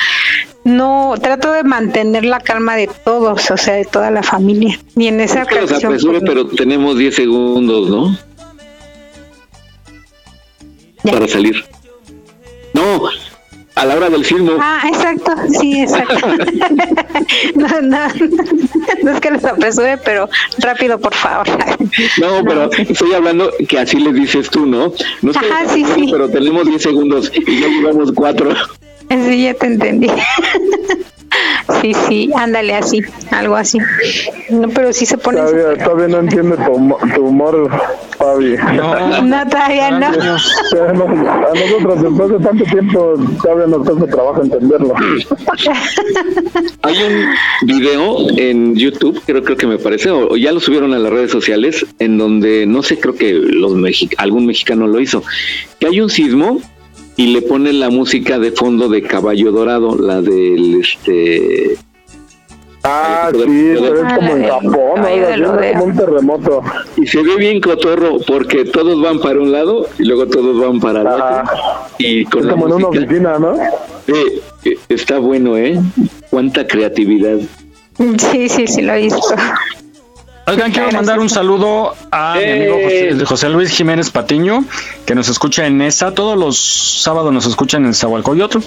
[0.65, 4.79] No, trato de mantener la calma de todos, o sea, de toda la familia.
[4.97, 5.93] Y en esa ocasión.
[5.93, 8.19] Pues, pero tenemos 10 segundos, ¿no?
[11.03, 11.65] Para salir.
[12.75, 13.03] No,
[13.81, 14.53] a la hora del filmo.
[14.61, 16.15] Ah, exacto, sí, exacto.
[17.55, 17.99] no, no,
[19.03, 20.29] no es que les apresure, pero
[20.59, 21.47] rápido, por favor.
[22.21, 24.93] no, pero estoy hablando que así les dices tú, ¿no?
[25.23, 26.09] no Ajá, sí, sí.
[26.11, 28.55] Pero tenemos 10 segundos y ya llevamos 4.
[29.09, 30.11] Sí, ya te entendí.
[31.81, 33.79] Sí, sí, ándale así, algo así.
[34.51, 35.39] No, pero sí se pone.
[35.39, 37.71] Todavía, todavía no entiende tu, tu humor,
[38.19, 38.57] Fabi.
[38.75, 40.07] No, no todavía no.
[40.07, 44.95] A nosotros, después de tanto tiempo, todavía nos cuesta trabajo entenderlo.
[46.83, 50.99] Hay un video en YouTube, creo, creo que me parece, o, ya lo subieron a
[50.99, 53.73] las redes sociales, en donde no sé, creo que los
[54.19, 55.23] algún mexicano lo hizo,
[55.79, 56.61] que hay un sismo
[57.21, 61.77] y le pone la música de fondo de Caballo Dorado, la del este
[62.83, 65.75] Ah, sí, pero es como en Japón, ¿no?
[65.75, 66.63] como un terremoto.
[66.97, 70.81] Y se ve bien cotorro porque todos van para un lado y luego todos van
[70.81, 71.23] para el otro.
[71.23, 73.55] Ah, y con es como en una oficina, ¿no?
[73.55, 75.79] Eh, está bueno, ¿eh?
[76.31, 77.37] Cuánta creatividad.
[78.33, 79.35] Sí, sí, sí, lo he visto.
[80.47, 84.65] Oigan, quiero mandar un saludo a mi amigo José, José, Luis Jiménez Patiño,
[85.07, 86.13] que nos escucha en ESA.
[86.13, 88.59] Todos los sábados nos escuchan en Zahualcoyotl.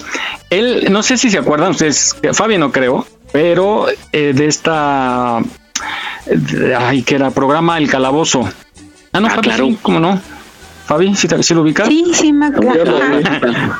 [0.50, 5.38] Él, no sé si se acuerdan ustedes, Fabi no creo, pero eh, de esta.
[6.78, 8.48] ay, que era programa El Calabozo.
[9.12, 9.68] Ah, no, claro.
[9.82, 10.20] ¿cómo no?
[10.86, 11.88] Fabi, ¿sí, lo ubicas?
[11.88, 12.98] Sí, sí, me acuerdo.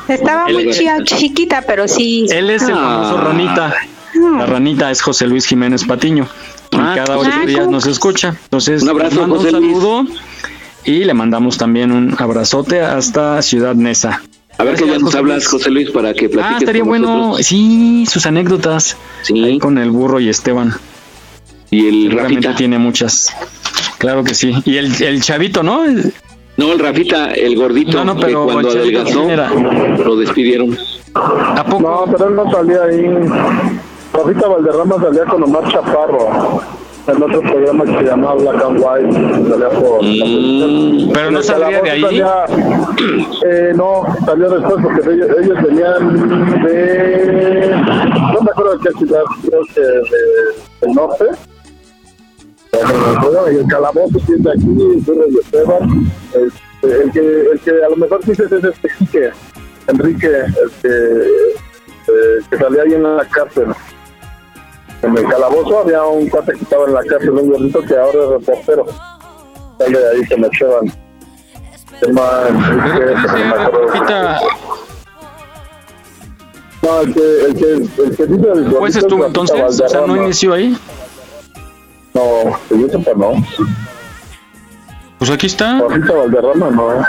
[0.07, 0.69] Estaba muy
[1.03, 2.27] chiquita, pero sí.
[2.29, 3.73] Él es el famoso Ranita.
[4.37, 6.25] La ranita es José Luis Jiménez Patiño
[6.79, 8.35] ah, cada ocho días nos escucha.
[8.43, 10.05] Entonces, un abrazo, un saludo
[10.85, 14.21] y le mandamos también un abrazote hasta Ciudad Nesa.
[14.57, 16.55] A ver qué ya nos hablas, José Luis, para que platiques.
[16.55, 17.35] Ah, estaría bueno.
[17.39, 18.95] Sí, sus anécdotas.
[19.23, 19.59] Sí.
[19.59, 20.73] con el burro y Esteban.
[21.71, 22.55] Y el Rafita.
[22.55, 23.35] tiene muchas.
[23.97, 24.53] Claro que sí.
[24.63, 25.83] Y el, el chavito, ¿no?
[26.57, 29.27] No, el Rafita, el gordito, no, no, pero que cuando adelgazó,
[30.05, 30.77] lo despidieron.
[31.13, 31.81] ¿A poco?
[31.81, 33.79] No, pero él no salía ahí.
[34.15, 36.61] Rafita Valderrama salía con Omar Chaparro
[37.07, 41.81] en otro programa que se llamaba Black and White, salía por mm, Pero no salía
[41.81, 42.23] de ahí.
[43.45, 47.75] eh, no, salió después porque ellos, ellos, venían de.
[48.33, 50.01] No me acuerdo de qué ciudad, creo que de,
[50.81, 51.25] del norte.
[53.51, 56.11] Y el calabozo tiene aquí, el Esteban.
[56.33, 59.31] Este, el, que, el que a lo mejor dices es este Enrique,
[59.87, 63.67] Enrique, el que, eh, que salía ahí en la cárcel
[65.05, 68.23] en el calabozo había un cuate que estaba en la cárcel, un gordito que ahora
[68.23, 68.85] es reportero.
[69.77, 70.91] Sale de ahí que me echaban.
[76.81, 77.71] No, el que, el que,
[78.03, 79.81] el que dice el ¿Pues es tú entonces?
[79.81, 80.77] O sea, ¿no inició ahí?
[82.13, 82.21] No,
[82.69, 83.33] que yo sepa no.
[85.17, 85.79] Pues aquí está.
[85.79, 87.05] Rafita Valderrama, no.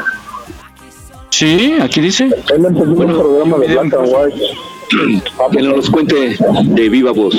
[1.31, 2.25] Sí, aquí dice.
[2.25, 4.43] Él empezó bueno, un programa de Black and White.
[5.53, 7.34] Que nos cuente de viva voz.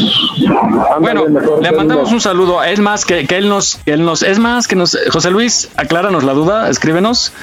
[1.00, 1.26] Bueno,
[1.62, 2.64] le mandamos un saludo.
[2.64, 5.70] Es más que, que él nos, que él nos, es más que nos, José Luis,
[5.76, 7.34] acláranos la duda, escríbenos.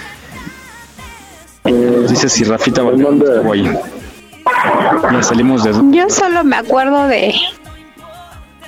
[1.64, 2.92] Eh, dice si Rafita va
[5.12, 5.72] Ya salimos de.
[5.96, 7.34] Yo solo me acuerdo de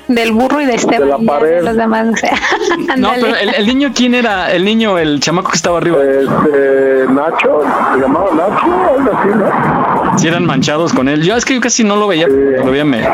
[0.09, 1.03] del burro y de Esteban.
[1.03, 1.63] De la pared.
[1.63, 2.07] los demás,
[2.99, 4.53] no, pero el, niño, ¿quién era?
[4.53, 5.99] El niño, el chamaco que estaba arriba.
[6.03, 7.63] Este, Nacho,
[7.95, 10.19] se llamaba Nacho, algo así, ¿no?
[10.19, 11.23] Sí, eran manchados con él.
[11.23, 13.07] Yo es que yo casi no lo veía, lo veía me.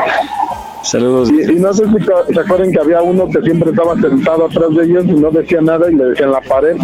[0.83, 1.31] Saludos.
[1.31, 4.75] Y, y, no sé si se acuerdan que había uno que siempre estaba sentado atrás
[4.75, 6.75] de ellos y no decía nada y le decían la pared.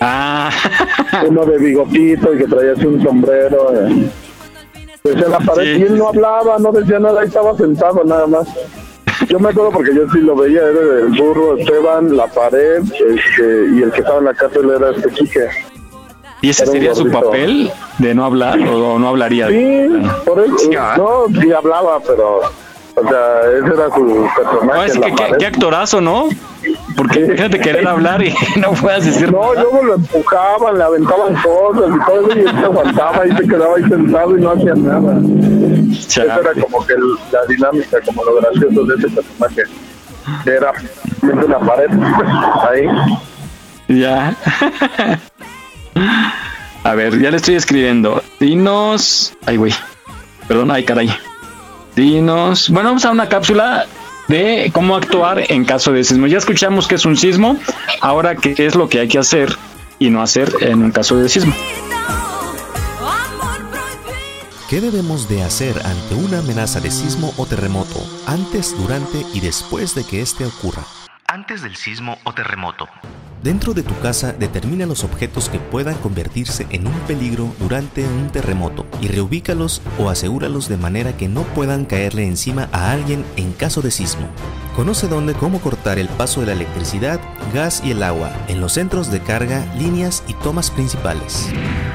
[0.00, 0.50] Ah.
[1.28, 3.74] Uno de bigotito y que traía así un sombrero.
[3.74, 4.10] Eh.
[5.02, 8.48] Decía la pared y él no hablaba, no decía nada, ahí estaba sentado nada más.
[9.28, 13.66] Yo me acuerdo porque yo sí lo veía, era el burro, Esteban, la pared, este,
[13.74, 15.48] y el que estaba en la cárcel era este Quique.
[16.40, 19.48] ¿Y ese sería su papel de no hablar o no hablaría?
[19.48, 19.88] Sí,
[20.24, 22.40] por eso, no, sí hablaba, pero,
[23.00, 25.00] o sea, ese era su personaje.
[25.16, 26.28] Qué, qué, actorazo, ¿no?
[26.96, 29.62] porque imagínate querer hablar y no puedas decir No, nada.
[29.62, 33.48] luego lo empujaban, le aventaban cosas y todo eso, y él se aguantaba y se
[33.48, 35.20] quedaba ahí sentado y no hacía nada.
[35.92, 36.94] Esa era como que
[37.32, 39.62] la dinámica, como lo gracioso de ese personaje.
[40.44, 40.72] Era
[41.22, 41.88] una pared
[42.70, 42.88] ahí.
[43.88, 44.36] Ya.
[46.84, 48.22] A ver, ya le estoy escribiendo.
[48.38, 49.34] Dinos.
[49.46, 49.72] Ay, güey.
[50.46, 51.10] Perdón, ay, caray.
[51.98, 52.70] Dinos.
[52.70, 53.86] Bueno, vamos a una cápsula
[54.28, 56.28] de cómo actuar en caso de sismo.
[56.28, 57.58] Ya escuchamos que es un sismo.
[58.00, 59.56] Ahora, ¿qué es lo que hay que hacer
[59.98, 61.52] y no hacer en un caso de sismo?
[64.70, 69.96] ¿Qué debemos de hacer ante una amenaza de sismo o terremoto antes, durante y después
[69.96, 70.84] de que éste ocurra?
[71.26, 72.86] Antes del sismo o terremoto.
[73.42, 78.30] Dentro de tu casa determina los objetos que puedan convertirse en un peligro durante un
[78.30, 83.52] terremoto y reubícalos o asegúralos de manera que no puedan caerle encima a alguien en
[83.52, 84.26] caso de sismo.
[84.74, 87.20] Conoce dónde cómo cortar el paso de la electricidad,
[87.54, 91.48] gas y el agua en los centros de carga, líneas y tomas principales.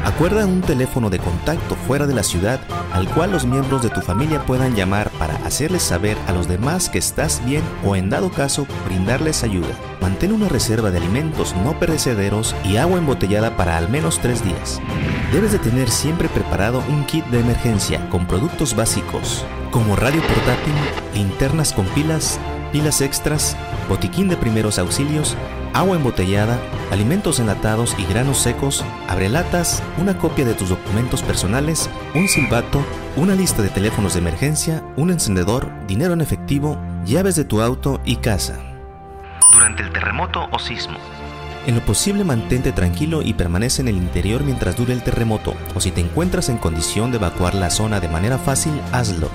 [0.06, 2.62] Acuerda un teléfono de contacto fuera de la ciudad
[2.94, 6.90] al cual los miembros de tu familia puedan llamar para hacerles saber a los demás
[6.90, 9.76] que estás bien o en dado caso brindarles ayuda.
[10.02, 11.33] Mantén una reserva de alimentos
[11.64, 14.80] no perecederos y agua embotellada para al menos tres días.
[15.32, 20.74] Debes de tener siempre preparado un kit de emergencia con productos básicos como radio portátil,
[21.16, 22.40] linternas con pilas,
[22.72, 23.58] pilas extras,
[23.90, 25.36] botiquín de primeros auxilios,
[25.74, 26.60] agua embotellada,
[26.92, 32.86] alimentos enlatados y granos secos, abrelatas, una copia de tus documentos personales, un silbato,
[33.16, 38.00] una lista de teléfonos de emergencia, un encendedor, dinero en efectivo, llaves de tu auto
[38.06, 38.60] y casa.
[39.54, 41.00] Durante el terremoto o sismo.
[41.66, 45.80] En lo posible mantente tranquilo y permanece en el interior mientras dure el terremoto, o
[45.80, 49.30] si te encuentras en condición de evacuar la zona de manera fácil, hazlo.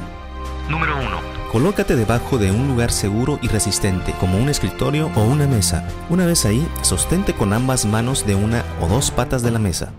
[0.69, 1.09] Número 1.
[1.51, 5.89] Colócate debajo de un lugar seguro y resistente, como un escritorio o una mesa.
[6.11, 9.91] Una vez ahí, sostente con ambas manos de una o dos patas de la mesa.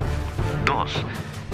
[0.65, 1.05] 2.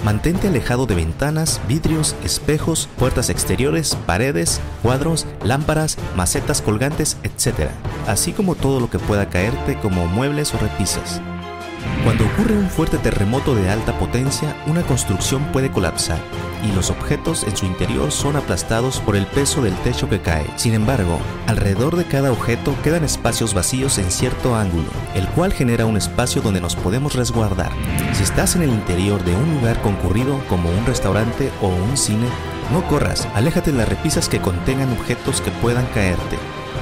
[0.06, 7.72] Mantente alejado de ventanas, vidrios, espejos, puertas exteriores, paredes, cuadros, lámparas, macetas colgantes, etc.
[8.06, 11.24] Así como todo lo que pueda caerte como muebles o repisas.
[12.04, 16.20] Cuando ocurre un fuerte terremoto de alta potencia, una construcción puede colapsar
[16.64, 20.46] y los objetos en su interior son aplastados por el peso del techo que cae.
[20.56, 25.86] Sin embargo, alrededor de cada objeto quedan espacios vacíos en cierto ángulo, el cual genera
[25.86, 27.72] un espacio donde nos podemos resguardar.
[28.14, 32.28] Si estás en el interior de un lugar concurrido como un restaurante o un cine,
[32.72, 36.38] no corras, aléjate de las repisas que contengan objetos que puedan caerte.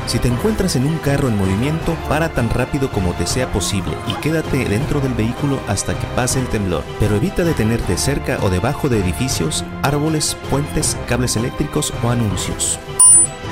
[0.06, 3.94] Si te encuentras en un carro en movimiento, para tan rápido como te sea posible
[4.08, 8.50] y quédate dentro del vehículo hasta que pase el temblor, pero evita detenerte cerca o
[8.50, 12.80] debajo de edificios, árboles, puentes, cables eléctricos o anuncios.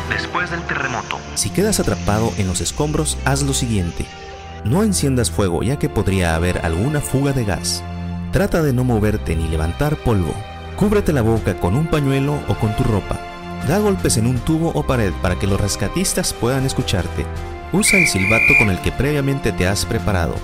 [0.09, 1.17] Después del terremoto.
[1.35, 4.05] Si quedas atrapado en los escombros, haz lo siguiente.
[4.65, 7.81] No enciendas fuego ya que podría haber alguna fuga de gas.
[8.31, 10.33] Trata de no moverte ni levantar polvo.
[10.75, 13.30] Cúbrete la boca con un pañuelo o con tu ropa.
[13.67, 17.25] Da golpes en un tubo o pared para que los rescatistas puedan escucharte.
[17.71, 20.35] Usa el silbato con el que previamente te has preparado.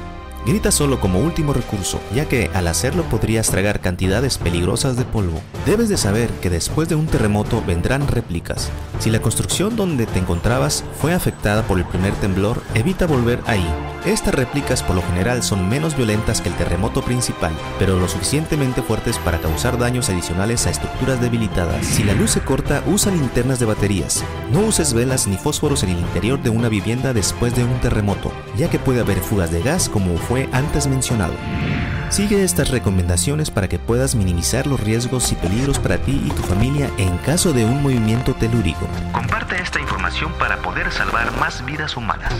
[0.47, 5.41] Grita solo como último recurso, ya que al hacerlo podrías tragar cantidades peligrosas de polvo.
[5.65, 8.69] Debes de saber que después de un terremoto vendrán réplicas.
[8.99, 13.67] Si la construcción donde te encontrabas fue afectada por el primer temblor, evita volver ahí.
[14.05, 18.81] Estas réplicas por lo general son menos violentas que el terremoto principal, pero lo suficientemente
[18.81, 21.85] fuertes para causar daños adicionales a estructuras debilitadas.
[21.85, 24.23] Si la luz se corta, usa linternas de baterías.
[24.53, 28.31] No uses velas ni fósforos en el interior de una vivienda después de un terremoto,
[28.55, 31.33] ya que puede haber fugas de gas como fue antes mencionado.
[32.09, 36.43] Sigue estas recomendaciones para que puedas minimizar los riesgos y peligros para ti y tu
[36.43, 38.87] familia en caso de un movimiento telúrico.
[39.13, 42.33] Comparte esta información para poder salvar más vidas humanas.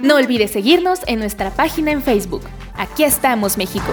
[0.00, 2.42] No olvides seguirnos en nuestra página en Facebook.
[2.76, 3.92] Aquí estamos, México.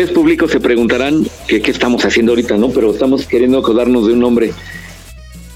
[0.00, 2.70] Ustedes públicos se preguntarán que qué estamos haciendo ahorita, ¿no?
[2.70, 4.52] Pero estamos queriendo acordarnos de un nombre.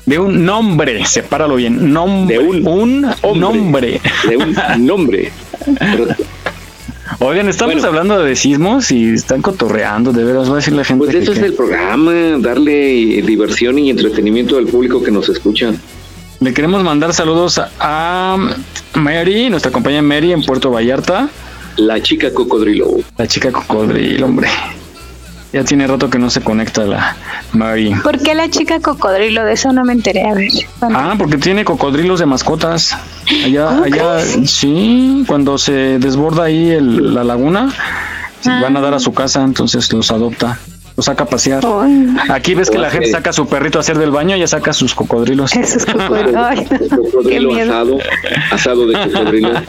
[0.05, 1.93] De un nombre, sepáralo bien.
[1.93, 2.37] Nombre.
[2.37, 2.61] De un,
[3.41, 4.01] nombre.
[4.29, 4.55] De un
[4.87, 5.33] nombre.
[7.21, 11.07] Oigan, estamos hablando de sismos y están cotorreando, de veras, va a decir la gente.
[11.07, 15.73] Pues eso que- es el programa, darle diversión y entretenimiento al público que nos escucha.
[16.41, 18.37] Le queremos mandar saludos a
[18.93, 21.31] Mary, nuestra compañera Mary en Puerto Vallarta.
[21.77, 22.89] La chica cocodrilo.
[23.19, 24.49] La chica cocodrilo, hombre.
[25.53, 27.15] Ya tiene rato que no se conecta la
[27.53, 27.95] Mary.
[28.03, 29.45] ¿Por qué la chica cocodrilo?
[29.45, 30.23] De eso no me enteré.
[30.29, 30.51] A ver.
[30.81, 32.97] Ah, porque tiene cocodrilos de mascotas.
[33.45, 37.73] Allá, allá, sí, cuando se desborda ahí el- la laguna,
[38.41, 38.61] se Ah.
[38.63, 40.59] van a dar a su casa, entonces los adopta,
[40.97, 41.65] los saca a pasear.
[42.31, 44.73] Aquí ves que la gente saca a su perrito a hacer del baño, ya saca
[44.73, 45.53] sus cocodrilos.
[45.57, 46.35] Esos cocodrilos.
[46.37, 47.73] Ay, Cocodrilo Qué miedo.
[47.73, 47.99] asado,
[48.53, 49.51] asado de cocodrilo.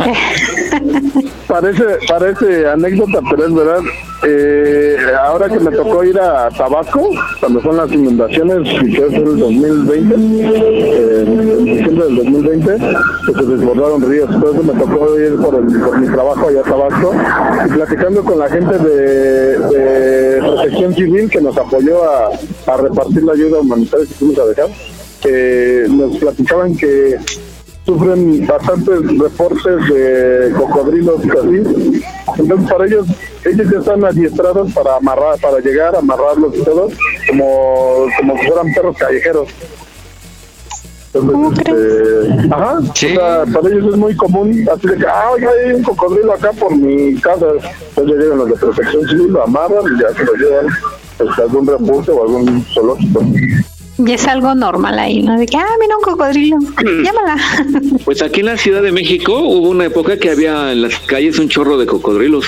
[1.48, 3.80] Parece, parece anécdota, pero es verdad.
[4.24, 7.10] Eh, ahora que me tocó ir a Tabasco,
[7.40, 12.78] cuando son las inundaciones, que es el 2020, eh, en diciembre del 2020,
[13.26, 14.30] pues se desbordaron ríos.
[14.34, 17.14] Entonces me tocó ir por, el- por mi trabajo allá a Tabasco
[17.66, 22.30] y platicando con la gente de, de Protección Civil que nos apoyó a,
[22.68, 24.70] a repartir la ayuda humanitaria que fuimos a dejar.
[25.28, 27.16] eh, nos platicaban que
[27.86, 32.04] sufren bastantes reportes de cocodrilos y así.
[32.38, 33.08] Entonces para ellos,
[33.46, 36.90] ellos ya están adiestrados para amarrar, para llegar, amarrarlos y todo,
[37.30, 39.50] como, como si fueran perros callejeros.
[41.14, 45.48] Entonces, este, ajá, o sea, para ellos es muy común, así de que, ah, oye,
[45.48, 47.46] hay un cocodrilo acá por mi casa.
[47.90, 50.68] Entonces llegan los de protección civil, lo amarran y ya se lo llevan
[51.18, 53.22] pues, a algún refugio o algún zoológico.
[53.98, 55.38] Y es algo normal ahí, ¿no?
[55.38, 56.58] De que, ah, mira un cocodrilo.
[56.84, 57.38] Llámala.
[58.06, 61.40] Pues aquí en la Ciudad de México hubo una época que había en las calles
[61.40, 62.46] un chorro de cocodrilos.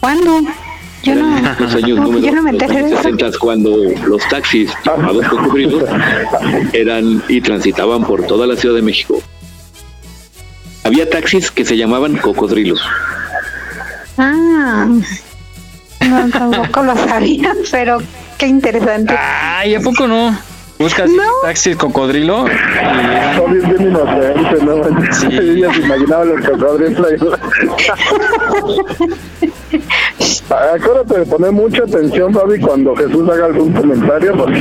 [0.00, 0.40] ¿Cuándo?
[1.04, 1.38] Yo no.
[1.58, 3.02] Los años no, números, yo no me enteré de eso.
[3.02, 5.84] 60 cuando los taxis llamados cocodrilos
[6.72, 9.20] eran y transitaban por toda la Ciudad de México.
[10.84, 12.80] Había taxis que se llamaban cocodrilos.
[14.18, 14.88] Ah.
[16.08, 17.98] No, tampoco lo sabía, pero
[18.42, 19.14] qué interesante.
[19.16, 20.36] Ay, ¿a poco no?
[20.76, 21.08] Buscas
[21.42, 22.44] taxi cocodrilo.
[23.36, 24.74] Son bien, bien inocentes, ¿no?
[25.40, 27.12] Ellos se imaginaban los cocodrilos.
[30.50, 34.60] Acuérdate de poner mucha atención, Fabi, cuando Jesús haga algún comentario, porque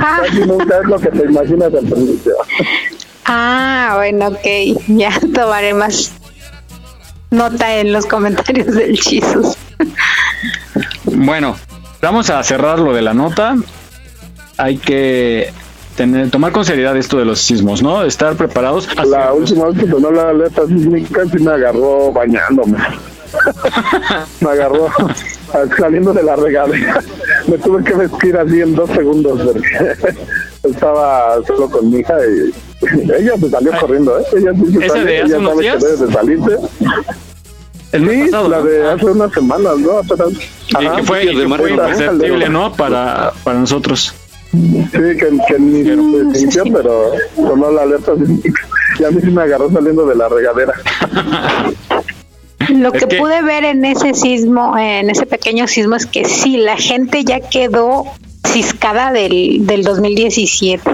[0.00, 2.34] casi nunca es lo que te imaginas al principio.
[3.24, 4.46] Ah, bueno, ok.
[4.88, 6.12] Ya tomaré más
[7.30, 9.56] nota en los comentarios del Chisus.
[11.04, 11.56] Bueno,
[12.00, 13.56] vamos a cerrar lo de la nota.
[14.56, 15.52] Hay que
[15.96, 18.02] tener, tomar con seriedad esto de los sismos, ¿no?
[18.04, 18.88] Estar preparados.
[19.06, 22.78] La última vez que sonó la alerta sísmica me agarró bañándome.
[24.40, 24.88] me agarró
[25.78, 27.00] saliendo de la regadera.
[27.46, 30.16] Me tuve que vestir así en dos segundos porque
[30.62, 32.52] estaba solo con mi hija y
[33.12, 34.22] ella se salió corriendo, ¿eh?
[34.36, 35.84] Ella sí se ¿Esa sale, de hace ella unos sabe días?
[35.84, 36.56] que debe de salirse.
[37.92, 40.00] Sí, la de hace unas semanas, ¿no?
[40.80, 42.72] Y que fue, y que fue imperceptible, ¿no?
[42.72, 44.14] Para, para nosotros.
[44.52, 45.16] Sí, que,
[45.46, 45.84] que ni
[46.32, 48.12] se sintió, pero sonó la alerta.
[48.98, 50.72] Y a mí sí me agarró saliendo de la regadera.
[52.70, 56.24] Lo Es que, que- pude ver en ese sismo, en ese pequeño sismo, es que
[56.24, 58.04] sí, la gente ya quedó
[58.46, 60.90] ciscada del, del 2017.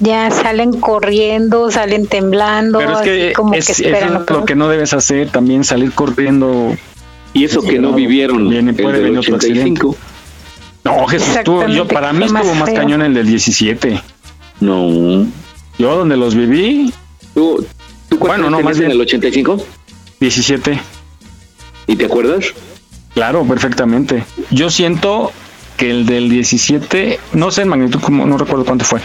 [0.00, 4.22] Ya salen corriendo, salen temblando, Pero es así que como es, que eso esperan.
[4.22, 6.76] es lo que no debes hacer, también salir corriendo.
[7.32, 9.90] Y eso que no vivieron Viene, el puede del venir otro 85.
[9.90, 10.14] accidente.
[10.84, 12.76] No, Jesús, tú, yo, para mí más estuvo más feo.
[12.78, 14.00] cañón el del 17.
[14.60, 15.26] No.
[15.78, 16.92] Yo donde los viví.
[17.32, 17.66] ¿Tú,
[18.08, 19.64] tú bueno, no, más en bien el 85?
[20.20, 20.80] 17.
[21.86, 22.46] ¿Y te acuerdas?
[23.14, 24.24] Claro, perfectamente.
[24.50, 25.32] Yo siento
[25.76, 29.00] que el del 17, no sé en magnitud, como, no recuerdo cuánto fue.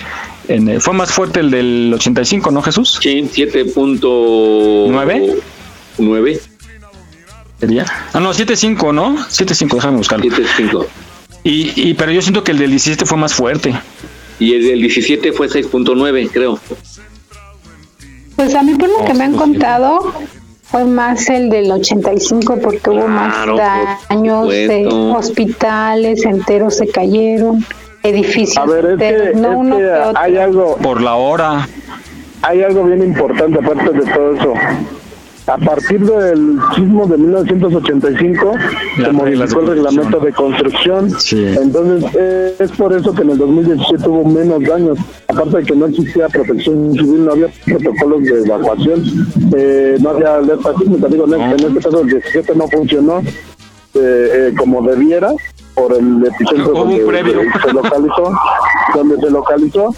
[0.49, 2.99] En, eh, fue más fuerte el del 85, ¿no, Jesús?
[3.01, 5.35] Sí, 7.9.
[5.99, 6.39] 9.
[7.59, 7.85] Sería.
[8.13, 9.17] Ah, no, 7.5, ¿no?
[9.17, 10.25] 7.5, déjame buscarlo.
[10.25, 10.85] 7.5.
[11.43, 13.73] Y, y, pero yo siento que el del 17 fue más fuerte.
[14.39, 16.59] Y el del 17 fue 6.9, creo.
[18.35, 20.13] Pues a mí por lo que me han contado
[20.63, 25.11] fue más el del 85 porque hubo más Claro, daños, eh, supuesto.
[25.13, 27.65] hospitales enteros se cayeron,
[28.03, 30.77] edificios A ver, es que, no es uno que hay algo.
[30.77, 31.67] Por la hora.
[32.41, 34.53] Hay algo bien importante aparte de todo eso.
[35.47, 38.53] A partir del sismo de 1985
[38.95, 41.07] se Las reglas de modificó el reglamento de construcción.
[41.31, 44.99] Entonces eh, es por eso que en el 2017 hubo menos daños.
[45.27, 49.03] Aparte de que no existía protección civil, no había protocolos de evacuación,
[49.57, 51.07] eh, no había alerta sísmica.
[51.07, 53.21] Digo, en, en este caso el 17 no funcionó
[53.95, 55.33] eh, eh, como debiera
[55.79, 58.33] por el epicentro donde eh, se localizó,
[58.95, 59.95] donde se localizó.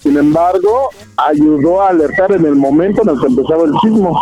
[0.00, 4.18] Sin embargo, ayudó a alertar en el momento en el que empezaba el sismo.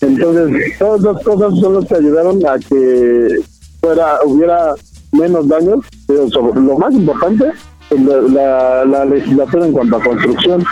[0.00, 3.40] Entonces, todas esas cosas son las que ayudaron a que
[3.80, 4.72] fuera hubiera
[5.12, 5.84] menos daños.
[6.06, 7.50] Pero sobre- lo más importante
[7.90, 10.64] la, la legislatura en cuanto a construcción.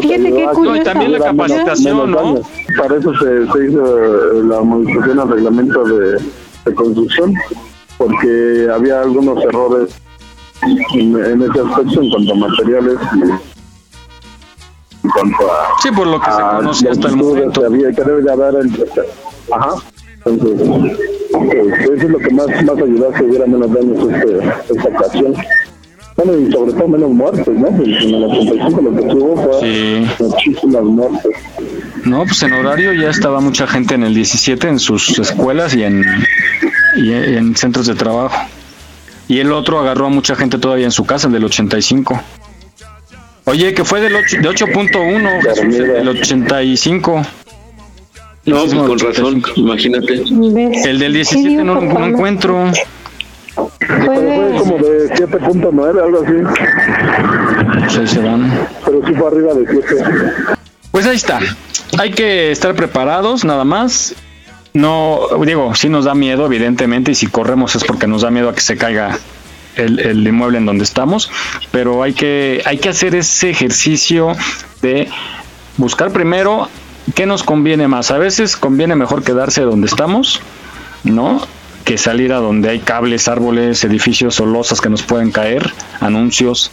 [0.00, 0.76] Fíjate qué curioso.
[0.76, 2.40] Y también la capacitación, ¿no?
[2.78, 6.18] Para eso se, se hizo la modificación al reglamento de,
[6.64, 7.34] de construcción,
[8.06, 9.90] porque había algunos errores
[10.94, 13.22] en, en ese aspecto en cuanto a materiales y
[15.06, 17.60] en cuanto a sí por lo que se conoce hasta el momento.
[17.60, 18.84] que había que debe de haber el,
[19.52, 19.70] ajá.
[20.26, 20.68] Entonces
[21.32, 24.88] pues, eso es lo que más más ayudó a que hubiera menos daños este, esta
[24.88, 25.34] ocasión.
[26.16, 27.82] Bueno y sobre todo menos muertes no en
[28.14, 30.06] el 85 lo que tuvo fue Sí.
[30.20, 31.32] muchísimas muertes.
[32.04, 35.82] No, pues en horario ya estaba mucha gente en el 17 en sus escuelas y
[35.84, 36.04] en,
[36.96, 38.36] y en centros de trabajo.
[39.28, 42.20] Y el otro agarró a mucha gente todavía en su casa, el del 85.
[43.46, 47.22] Oye, que fue del ocho- de 8.1, Jesús, el del 85.
[48.46, 50.14] No, pues con razón, imagínate.
[50.84, 52.70] El del 17 no, no encuentro.
[53.54, 56.32] fue como de 7.9 algo así
[57.80, 58.52] Pues ahí se van.
[58.84, 60.04] pero sí fue arriba de 7
[60.90, 61.40] Pues ahí está.
[61.98, 64.14] Hay que estar preparados, nada más.
[64.74, 68.48] No, digo, sí nos da miedo, evidentemente, y si corremos es porque nos da miedo
[68.48, 69.16] a que se caiga
[69.76, 71.30] el, el inmueble en donde estamos,
[71.70, 74.32] pero hay que, hay que hacer ese ejercicio
[74.82, 75.08] de
[75.76, 76.68] buscar primero
[77.14, 78.10] qué nos conviene más.
[78.10, 80.40] A veces conviene mejor quedarse donde estamos,
[81.04, 81.40] ¿no?
[81.84, 86.72] Que salir a donde hay cables, árboles, edificios o losas que nos pueden caer, anuncios,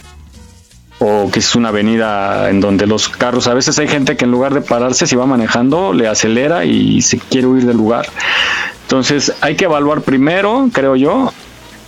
[1.04, 4.30] o que es una avenida en donde los carros, a veces hay gente que en
[4.30, 8.06] lugar de pararse, si va manejando, le acelera y se quiere huir del lugar.
[8.82, 11.32] Entonces hay que evaluar primero, creo yo,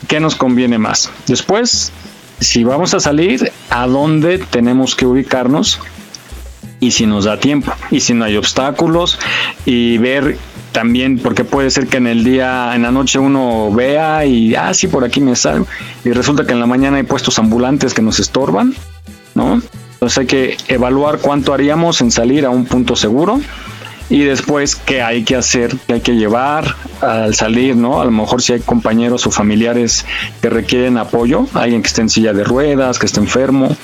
[0.09, 1.11] qué nos conviene más.
[1.29, 1.93] Después,
[2.41, 5.79] si vamos a salir, a dónde tenemos que ubicarnos
[6.81, 9.19] y si nos da tiempo y si no hay obstáculos
[9.65, 10.39] y ver
[10.75, 14.75] también porque puede ser que en el día en la noche uno vea y ah
[14.75, 15.67] sí por aquí me salgo
[16.05, 18.75] y resulta que en la mañana hay puestos ambulantes que nos estorban
[19.35, 19.63] no
[19.95, 23.41] entonces hay que evaluar cuánto haríamos en salir a un punto seguro
[24.11, 28.03] y después qué hay que hacer, qué hay que llevar al salir, ¿no?
[28.03, 30.05] A lo mejor si hay compañeros o familiares
[30.43, 33.75] que requieren apoyo, alguien que esté en silla de ruedas, que esté enfermo,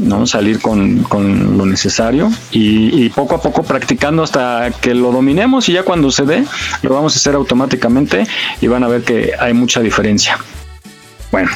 [0.00, 0.26] ¿no?
[0.26, 5.68] Salir con, con lo necesario y, y poco a poco practicando hasta que lo dominemos
[5.68, 6.44] y ya cuando se dé,
[6.82, 8.26] lo vamos a hacer automáticamente
[8.60, 10.38] y van a ver que hay mucha diferencia.
[11.30, 11.50] Bueno,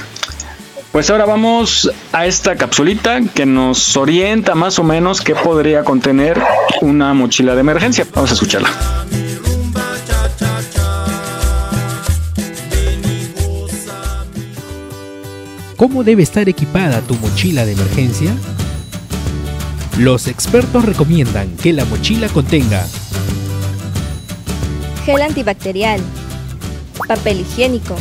[0.93, 6.41] pues ahora vamos a esta capsulita que nos orienta más o menos qué podría contener
[6.83, 8.07] una mochila de emergencia.
[8.15, 8.71] Vamos a escucharla.
[15.77, 18.35] ¿Cómo debe estar equipada tu mochila de emergencia?
[19.99, 22.85] Los expertos recomiendan que la mochila contenga
[25.05, 26.01] gel antibacterial,
[27.07, 27.95] papel higiénico,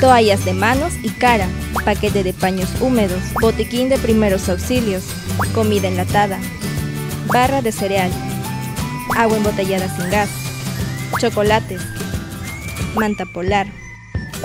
[0.00, 1.48] toallas de manos y cara,
[1.84, 5.02] paquete de paños húmedos, botiquín de primeros auxilios,
[5.54, 6.38] comida enlatada,
[7.26, 8.12] barra de cereal,
[9.16, 10.28] agua embotellada sin gas,
[11.20, 11.82] chocolates,
[12.94, 13.66] manta polar,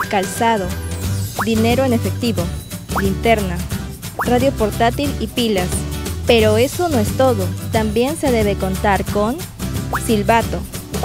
[0.10, 0.68] calzado,
[1.46, 2.44] dinero en efectivo,
[3.00, 3.58] linterna,
[4.26, 5.68] radio portátil y pilas.
[6.28, 9.38] Pero eso no es todo, también se debe contar con
[10.06, 10.60] silbato,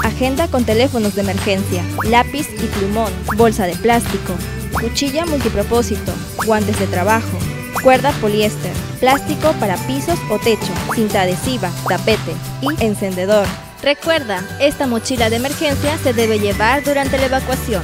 [0.05, 4.35] agenda con teléfonos de emergencia, lápiz y plumón, bolsa de plástico,
[4.73, 6.13] cuchilla multipropósito,
[6.45, 7.39] guantes de trabajo,
[7.83, 12.33] cuerda poliéster, plástico para pisos o techo, cinta adhesiva, tapete
[12.63, 13.47] y encendedor.
[13.83, 17.83] Recuerda, esta mochila de emergencia se debe llevar durante la evacuación.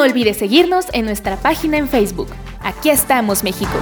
[0.00, 2.28] No olvides seguirnos en nuestra página en Facebook.
[2.62, 3.74] Aquí estamos, México.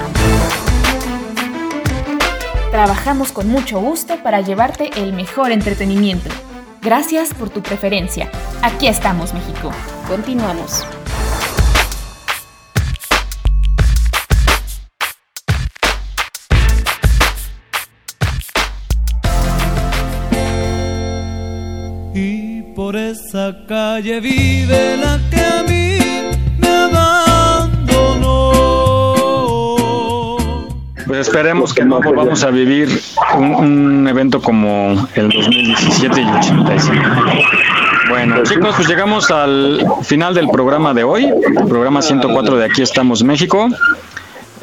[2.73, 6.28] Trabajamos con mucho gusto para llevarte el mejor entretenimiento.
[6.82, 8.28] Gracias por tu preferencia.
[8.62, 9.70] Aquí estamos, México.
[10.09, 10.85] Continuamos.
[22.12, 25.88] Y por esa calle vive la que a mí
[31.09, 33.01] Pues esperemos que no volvamos a vivir
[33.36, 37.02] un, un evento como el 2017 y 85.
[38.10, 41.32] Bueno, chicos, pues llegamos al final del programa de hoy,
[41.68, 43.68] programa 104 de Aquí estamos México.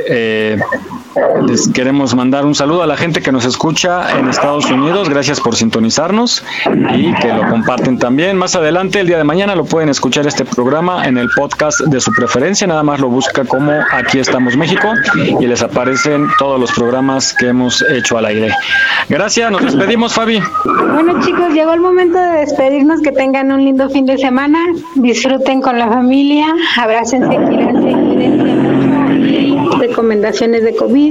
[0.07, 0.59] Eh,
[1.47, 5.09] Les queremos mandar un saludo a la gente que nos escucha en Estados Unidos.
[5.09, 6.43] Gracias por sintonizarnos
[6.93, 8.37] y que lo comparten también.
[8.37, 12.01] Más adelante, el día de mañana, lo pueden escuchar este programa en el podcast de
[12.01, 12.67] su preferencia.
[12.67, 14.93] Nada más lo busca como Aquí estamos México
[15.39, 18.51] y les aparecen todos los programas que hemos hecho al aire.
[19.07, 20.41] Gracias, nos despedimos, Fabi.
[20.65, 24.59] Bueno chicos, llegó el momento de despedirnos, que tengan un lindo fin de semana,
[24.95, 26.47] disfruten con la familia,
[26.77, 28.95] abrácense, quírense, cuídense mucho
[29.79, 31.04] recomendaciones de COVID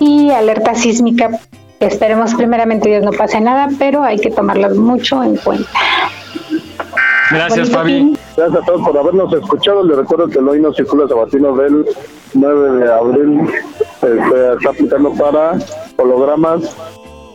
[0.00, 1.30] y alerta sísmica.
[1.80, 5.68] Esperemos primeramente Dios no pase nada, pero hay que tomarlo mucho en cuenta.
[7.30, 8.16] Gracias, Fabi.
[8.36, 9.82] Gracias a todos por habernos escuchado.
[9.82, 11.84] Les recuerdo que el hoy no circula sabatino del
[12.34, 13.40] 9 de abril.
[14.02, 15.58] Este, está aplicando para
[15.96, 16.76] hologramas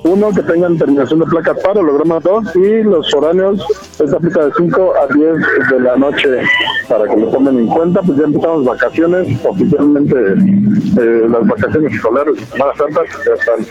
[0.04, 3.64] uno que tengan terminación de placas para holograma 2 y los foráneos
[4.00, 5.36] esta aplica de 5 a 10
[5.70, 6.42] de la noche
[6.90, 8.02] para que lo tomen en cuenta.
[8.02, 13.66] Pues ya empezamos vacaciones oficialmente eh, las vacaciones escolares más Santa ya están.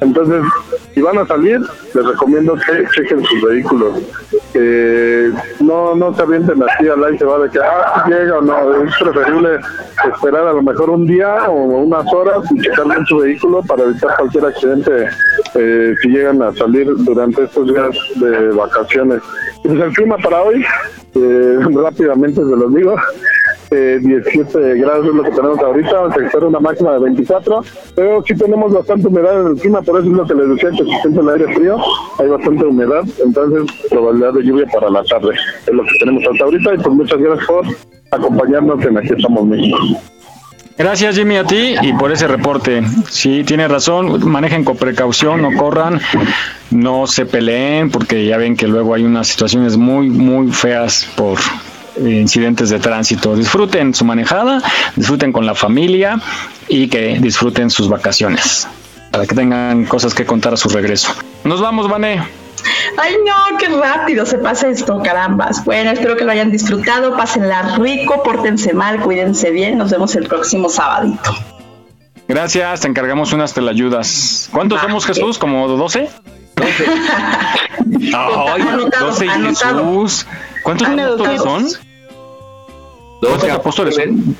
[0.00, 0.42] Entonces,
[1.00, 1.58] si van a salir,
[1.94, 3.94] les recomiendo que chequen sus vehículos.
[4.52, 8.84] Que no, no se avienten así al aire, va de que, ah, llega o no.
[8.84, 9.60] Es preferible
[10.12, 13.84] esperar a lo mejor un día o unas horas y checar bien su vehículo para
[13.84, 15.08] evitar cualquier accidente
[15.54, 19.22] eh, si llegan a salir durante estos días de vacaciones.
[19.62, 20.62] Pues el clima para hoy,
[21.14, 22.94] eh, rápidamente se los digo,
[23.70, 27.62] eh, 17 grados es lo que tenemos ahorita, se espera una máxima de 24,
[27.94, 30.70] pero sí tenemos bastante humedad en el clima, por eso es lo que les decía
[30.70, 31.76] que se siente el aire frío,
[32.18, 35.34] hay bastante humedad, entonces probabilidad de lluvia para la tarde
[35.66, 37.64] es lo que tenemos hasta ahorita y pues muchas gracias por
[38.10, 39.78] acompañarnos en Aquí estamos México.
[40.76, 42.82] Gracias Jimmy a ti y por ese reporte.
[43.08, 46.00] Sí, tiene razón, manejen con precaución, no corran,
[46.70, 51.38] no se peleen porque ya ven que luego hay unas situaciones muy, muy feas por
[52.00, 53.36] incidentes de tránsito.
[53.36, 54.62] Disfruten su manejada,
[54.96, 56.20] disfruten con la familia
[56.68, 58.68] y que disfruten sus vacaciones
[59.10, 61.12] para que tengan cosas que contar a su regreso.
[61.44, 62.22] Nos vamos, Vané.
[62.96, 65.64] Ay, no, qué rápido se pasa esto, carambas.
[65.64, 69.78] Bueno, espero que lo hayan disfrutado, pásenla rico, pórtense mal, cuídense bien.
[69.78, 71.34] Nos vemos el próximo sabadito.
[72.28, 74.48] Gracias, te encargamos unas telayudas.
[74.52, 75.38] ¿Cuántos somos, Jesús?
[75.38, 76.08] ¿Como 12?
[76.56, 76.84] 12.
[78.14, 78.62] Ay,
[79.00, 80.26] 12 Jesús.
[80.62, 80.88] ¿Cuántos
[81.42, 81.89] son?
[83.20, 84.36] 12 apóstoles son.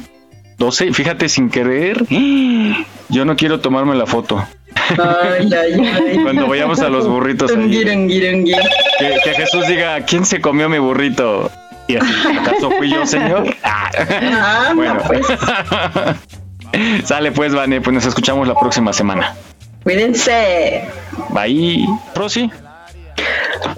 [0.59, 2.05] 12, fíjate, sin querer.
[3.09, 4.45] Yo no quiero tomarme la foto.
[4.75, 6.19] Ay, ay, ay.
[6.23, 7.51] Cuando vayamos a los burritos.
[7.51, 7.71] ahí.
[7.71, 11.51] Que, que Jesús diga, ¿quién se comió mi burrito?
[11.89, 13.57] Y así, ¿acaso fui yo, señor?
[13.65, 13.91] Ah.
[14.33, 15.27] Ah, bueno, pues.
[17.05, 19.35] Sale pues, Vane, pues nos escuchamos la próxima semana.
[19.83, 20.85] Cuídense.
[21.31, 21.87] Bye.
[22.15, 22.51] Rosy.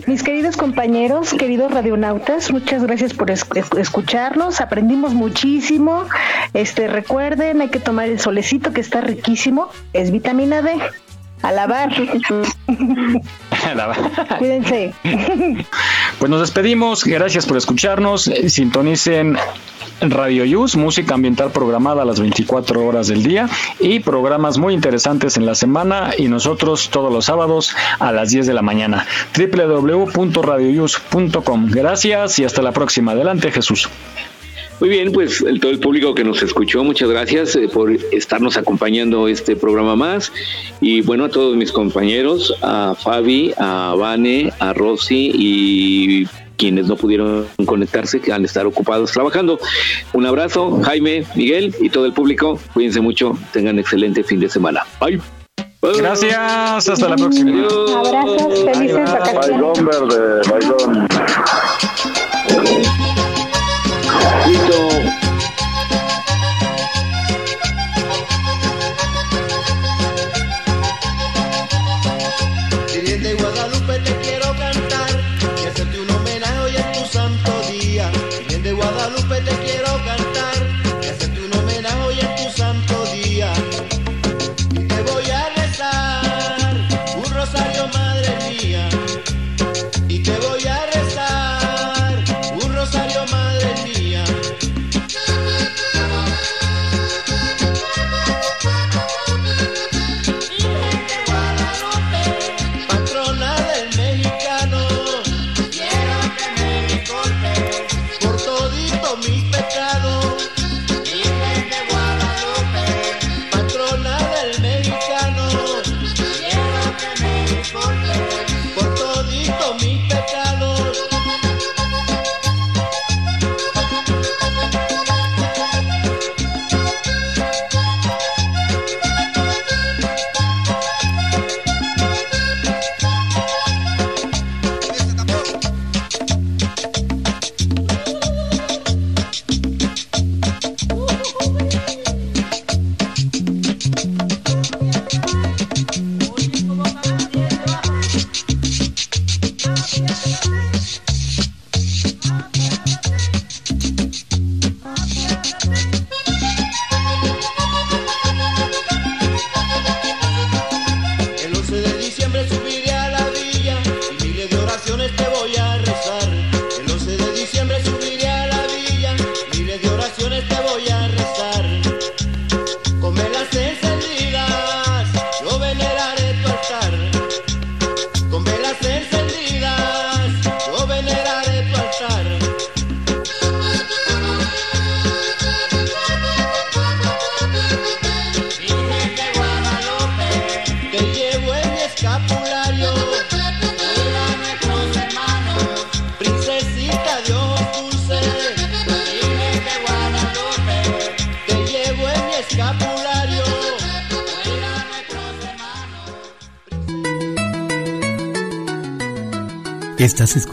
[0.06, 4.60] Mis queridos compañeros, queridos radionautas, muchas gracias por es- es- escucharnos.
[4.60, 6.04] Aprendimos muchísimo.
[6.54, 9.68] Este, recuerden, hay que tomar el solecito que está riquísimo.
[9.92, 10.74] Es vitamina D.
[13.64, 13.98] A lavar.
[14.38, 14.92] Cuídense.
[16.18, 18.28] Pues nos despedimos, gracias por escucharnos.
[18.28, 19.36] Eh, Sintonicen
[20.00, 23.48] Radio Yus, música ambiental programada a las 24 horas del día
[23.78, 28.48] y programas muy interesantes en la semana y nosotros todos los sábados a las 10
[28.48, 29.06] de la mañana.
[29.36, 31.68] www.radioyus.com.
[31.70, 33.12] Gracias y hasta la próxima.
[33.12, 33.88] Adelante, Jesús.
[34.82, 38.56] Muy bien, pues el, todo el público que nos escuchó, muchas gracias eh, por estarnos
[38.56, 40.32] acompañando este programa más.
[40.80, 46.26] Y bueno, a todos mis compañeros, a Fabi, a Vane, a Rosy y
[46.56, 49.60] quienes no pudieron conectarse, que van a estar ocupados trabajando.
[50.14, 52.58] Un abrazo, Jaime, Miguel y todo el público.
[52.74, 54.82] Cuídense mucho, tengan excelente fin de semana.
[55.00, 55.20] Bye.
[55.80, 57.68] Gracias, hasta la próxima.
[57.68, 59.48] Abrazos, felices vacaciones.
[59.48, 61.08] Bailón verde, bailón.
[64.46, 65.21] Listo.